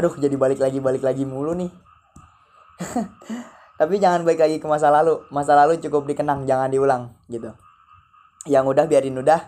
Aduh, 0.00 0.16
jadi 0.16 0.32
balik 0.40 0.64
lagi 0.64 0.80
balik 0.80 1.04
lagi 1.04 1.28
mulu 1.28 1.52
nih. 1.52 1.68
Tapi 3.78 4.00
jangan 4.00 4.24
balik 4.24 4.40
lagi 4.40 4.56
ke 4.56 4.64
masa 4.64 4.88
lalu. 4.88 5.28
Masa 5.28 5.52
lalu 5.52 5.76
cukup 5.76 6.08
dikenang, 6.08 6.48
jangan 6.48 6.72
diulang 6.72 7.12
gitu. 7.28 7.52
Yang 8.48 8.64
udah 8.74 8.84
biarin 8.88 9.20
udah, 9.20 9.38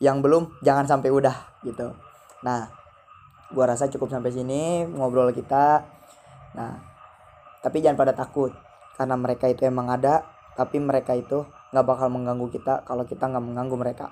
yang 0.00 0.24
belum 0.24 0.58
jangan 0.64 0.88
sampai 0.88 1.12
udah 1.12 1.60
gitu. 1.60 1.92
Nah, 2.40 2.72
gua 3.52 3.76
rasa 3.76 3.86
cukup 3.92 4.08
sampai 4.08 4.32
sini 4.32 4.88
ngobrol 4.88 5.28
kita. 5.36 5.84
Nah, 6.56 6.72
tapi 7.60 7.84
jangan 7.84 8.00
pada 8.00 8.16
takut 8.16 8.50
karena 8.96 9.14
mereka 9.20 9.46
itu 9.46 9.68
emang 9.68 9.92
ada, 9.92 10.24
tapi 10.56 10.80
mereka 10.80 11.12
itu 11.12 11.44
nggak 11.70 11.86
bakal 11.86 12.08
mengganggu 12.08 12.48
kita 12.48 12.82
kalau 12.88 13.04
kita 13.04 13.28
nggak 13.28 13.44
mengganggu 13.44 13.76
mereka. 13.76 14.08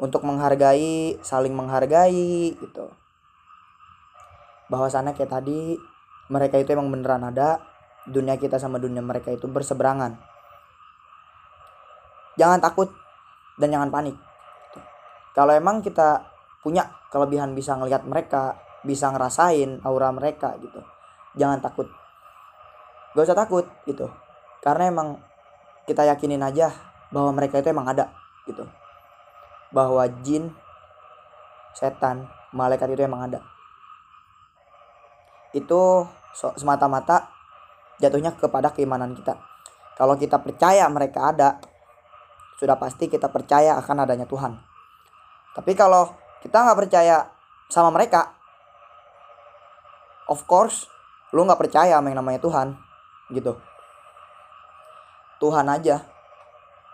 Untuk 0.00 0.24
menghargai, 0.24 1.20
saling 1.20 1.52
menghargai 1.52 2.56
gitu. 2.56 2.88
Bahwasannya 4.72 5.12
kayak 5.12 5.28
tadi 5.28 5.76
mereka 6.32 6.56
itu 6.56 6.72
emang 6.72 6.88
beneran 6.88 7.20
ada, 7.20 7.60
dunia 8.08 8.40
kita 8.40 8.56
sama 8.56 8.80
dunia 8.80 9.04
mereka 9.04 9.28
itu 9.28 9.44
berseberangan. 9.44 10.16
Jangan 12.40 12.64
takut 12.64 12.88
dan 13.60 13.76
jangan 13.76 13.92
panik. 13.92 14.29
Kalau 15.30 15.54
emang 15.54 15.80
kita 15.80 16.26
punya 16.60 16.90
kelebihan 17.08 17.54
bisa 17.54 17.78
ngelihat 17.78 18.04
mereka, 18.04 18.58
bisa 18.82 19.12
ngerasain 19.12 19.80
aura 19.84 20.10
mereka 20.10 20.56
gitu. 20.58 20.80
Jangan 21.38 21.62
takut. 21.62 21.86
Gak 23.14 23.24
usah 23.26 23.38
takut 23.38 23.66
gitu. 23.86 24.10
Karena 24.60 24.90
emang 24.90 25.18
kita 25.86 26.04
yakinin 26.06 26.42
aja 26.42 26.70
bahwa 27.10 27.34
mereka 27.34 27.58
itu 27.58 27.70
emang 27.70 27.88
ada 27.90 28.10
gitu. 28.46 28.66
Bahwa 29.70 30.02
jin, 30.22 30.50
setan, 31.74 32.26
malaikat 32.50 32.90
itu 32.90 33.02
emang 33.06 33.30
ada. 33.30 33.40
Itu 35.54 36.06
semata-mata 36.34 37.30
jatuhnya 37.98 38.34
kepada 38.38 38.70
keimanan 38.70 39.14
kita. 39.14 39.38
Kalau 39.98 40.16
kita 40.16 40.40
percaya 40.40 40.86
mereka 40.88 41.34
ada, 41.34 41.60
sudah 42.56 42.78
pasti 42.80 43.10
kita 43.10 43.28
percaya 43.28 43.76
akan 43.76 44.06
adanya 44.08 44.24
Tuhan. 44.24 44.69
Tapi 45.54 45.72
kalau 45.74 46.14
kita 46.40 46.62
nggak 46.62 46.78
percaya 46.86 47.26
sama 47.70 47.90
mereka, 47.90 48.34
of 50.30 50.42
course, 50.46 50.86
lu 51.34 51.42
nggak 51.46 51.58
percaya 51.58 51.98
sama 51.98 52.10
yang 52.10 52.22
namanya 52.22 52.40
Tuhan, 52.42 52.78
gitu. 53.34 53.58
Tuhan 55.40 55.66
aja, 55.66 56.04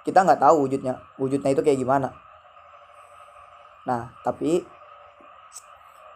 kita 0.07 0.23
nggak 0.23 0.41
tahu 0.41 0.69
wujudnya, 0.69 1.03
wujudnya 1.21 1.51
itu 1.53 1.61
kayak 1.61 1.81
gimana. 1.81 2.15
Nah, 3.87 4.11
tapi 4.27 4.67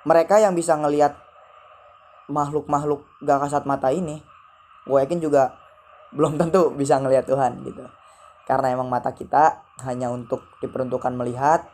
mereka 0.02 0.40
yang 0.40 0.56
bisa 0.56 0.74
ngelihat 0.74 1.14
makhluk-makhluk 2.30 3.02
gak 3.22 3.42
kasat 3.46 3.66
mata 3.66 3.90
ini, 3.90 4.22
gue 4.86 4.98
yakin 4.98 5.18
juga 5.18 5.58
belum 6.14 6.38
tentu 6.40 6.70
bisa 6.74 6.98
ngelihat 6.98 7.26
Tuhan 7.26 7.62
gitu. 7.66 7.84
Karena 8.46 8.74
emang 8.74 8.90
mata 8.90 9.14
kita 9.14 9.62
hanya 9.86 10.10
untuk 10.10 10.42
diperuntukkan 10.58 11.14
melihat 11.14 11.66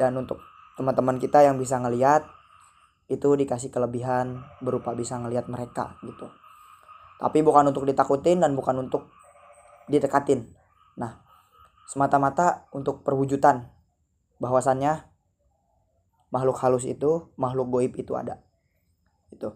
dan 0.00 0.16
untuk 0.16 0.40
teman-teman 0.80 1.20
kita 1.20 1.44
yang 1.44 1.60
bisa 1.60 1.76
ngelihat 1.76 2.24
itu 3.12 3.28
dikasih 3.36 3.68
kelebihan 3.68 4.40
berupa 4.64 4.96
bisa 4.96 5.20
ngelihat 5.20 5.44
mereka 5.52 6.00
gitu. 6.00 6.32
Tapi 7.20 7.44
bukan 7.44 7.68
untuk 7.68 7.84
ditakutin 7.84 8.40
dan 8.40 8.56
bukan 8.56 8.88
untuk 8.88 9.12
ditekatin. 9.92 10.48
Nah, 10.96 11.20
semata-mata 11.84 12.70
untuk 12.72 13.04
perwujudan 13.04 13.68
bahwasannya 14.40 15.04
makhluk 16.32 16.56
halus 16.64 16.88
itu, 16.88 17.28
makhluk 17.36 17.68
goib 17.68 17.92
itu 17.92 18.16
ada. 18.16 18.40
Itu. 19.28 19.52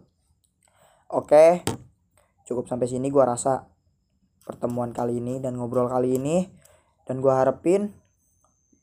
Oke. 1.09 1.65
Cukup 2.45 2.69
sampai 2.69 2.85
sini 2.85 3.09
gua 3.09 3.33
rasa 3.33 3.73
pertemuan 4.45 4.93
kali 4.93 5.25
ini 5.25 5.41
dan 5.41 5.57
ngobrol 5.57 5.89
kali 5.89 6.21
ini 6.21 6.53
dan 7.09 7.25
gua 7.25 7.41
harapin 7.41 7.97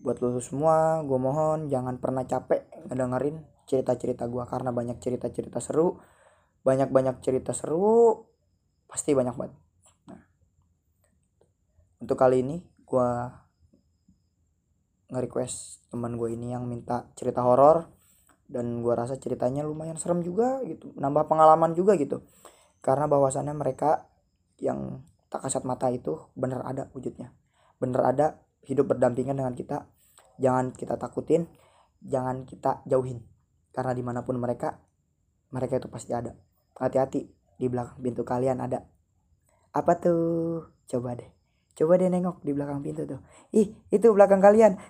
buat 0.01 0.17
lu 0.17 0.41
semua 0.41 1.05
gua 1.05 1.19
mohon 1.21 1.69
jangan 1.69 2.01
pernah 2.01 2.25
capek 2.25 2.89
ngedengerin 2.89 3.45
cerita-cerita 3.69 4.25
gua 4.25 4.49
karena 4.49 4.73
banyak 4.73 4.97
cerita-cerita 4.97 5.61
seru 5.61 6.01
banyak-banyak 6.61 7.21
cerita 7.25 7.53
seru 7.53 8.25
pasti 8.85 9.17
banyak 9.17 9.33
banget. 9.33 9.55
Nah, 10.09 10.21
untuk 12.01 12.17
kali 12.17 12.41
ini 12.41 12.57
gua 12.85 13.29
nge-request 15.11 15.89
teman 15.91 16.15
gue 16.15 16.31
ini 16.31 16.55
yang 16.55 16.63
minta 16.69 17.11
cerita 17.19 17.43
horor 17.43 17.87
dan 18.47 18.83
gua 18.83 19.05
rasa 19.05 19.19
ceritanya 19.19 19.63
lumayan 19.63 19.99
serem 19.99 20.23
juga 20.23 20.59
gitu 20.65 20.91
nambah 20.97 21.29
pengalaman 21.29 21.73
juga 21.77 21.95
gitu. 21.97 22.25
Karena 22.81 23.05
bahwasannya 23.05 23.53
mereka 23.53 24.09
yang 24.57 25.05
tak 25.29 25.47
kasat 25.47 25.63
mata 25.63 25.87
itu 25.93 26.17
bener 26.35 26.61
ada 26.65 26.89
wujudnya. 26.91 27.31
Bener 27.77 28.01
ada 28.03 28.27
hidup 28.65 28.93
berdampingan 28.95 29.37
dengan 29.37 29.53
kita 29.57 29.89
jangan 30.41 30.73
kita 30.73 30.97
takutin 30.97 31.45
jangan 32.01 32.43
kita 32.49 32.81
jauhin. 32.89 33.21
Karena 33.71 33.93
di 33.93 34.03
mana 34.03 34.25
pun 34.25 34.35
mereka 34.41 34.81
mereka 35.53 35.77
itu 35.77 35.87
pasti 35.87 36.11
ada. 36.11 36.33
Hati-hati 36.75 37.29
di 37.61 37.67
belakang 37.69 38.01
pintu 38.01 38.25
kalian 38.25 38.57
ada. 38.59 38.83
Apa 39.71 40.01
tuh? 40.01 40.73
Coba 40.89 41.15
deh. 41.15 41.29
Coba 41.77 41.95
deh 41.95 42.11
nengok 42.11 42.43
di 42.43 42.51
belakang 42.51 42.83
pintu 42.83 43.07
tuh. 43.07 43.21
Ih 43.55 43.71
itu 43.93 44.07
belakang 44.11 44.43
kalian 44.43 44.75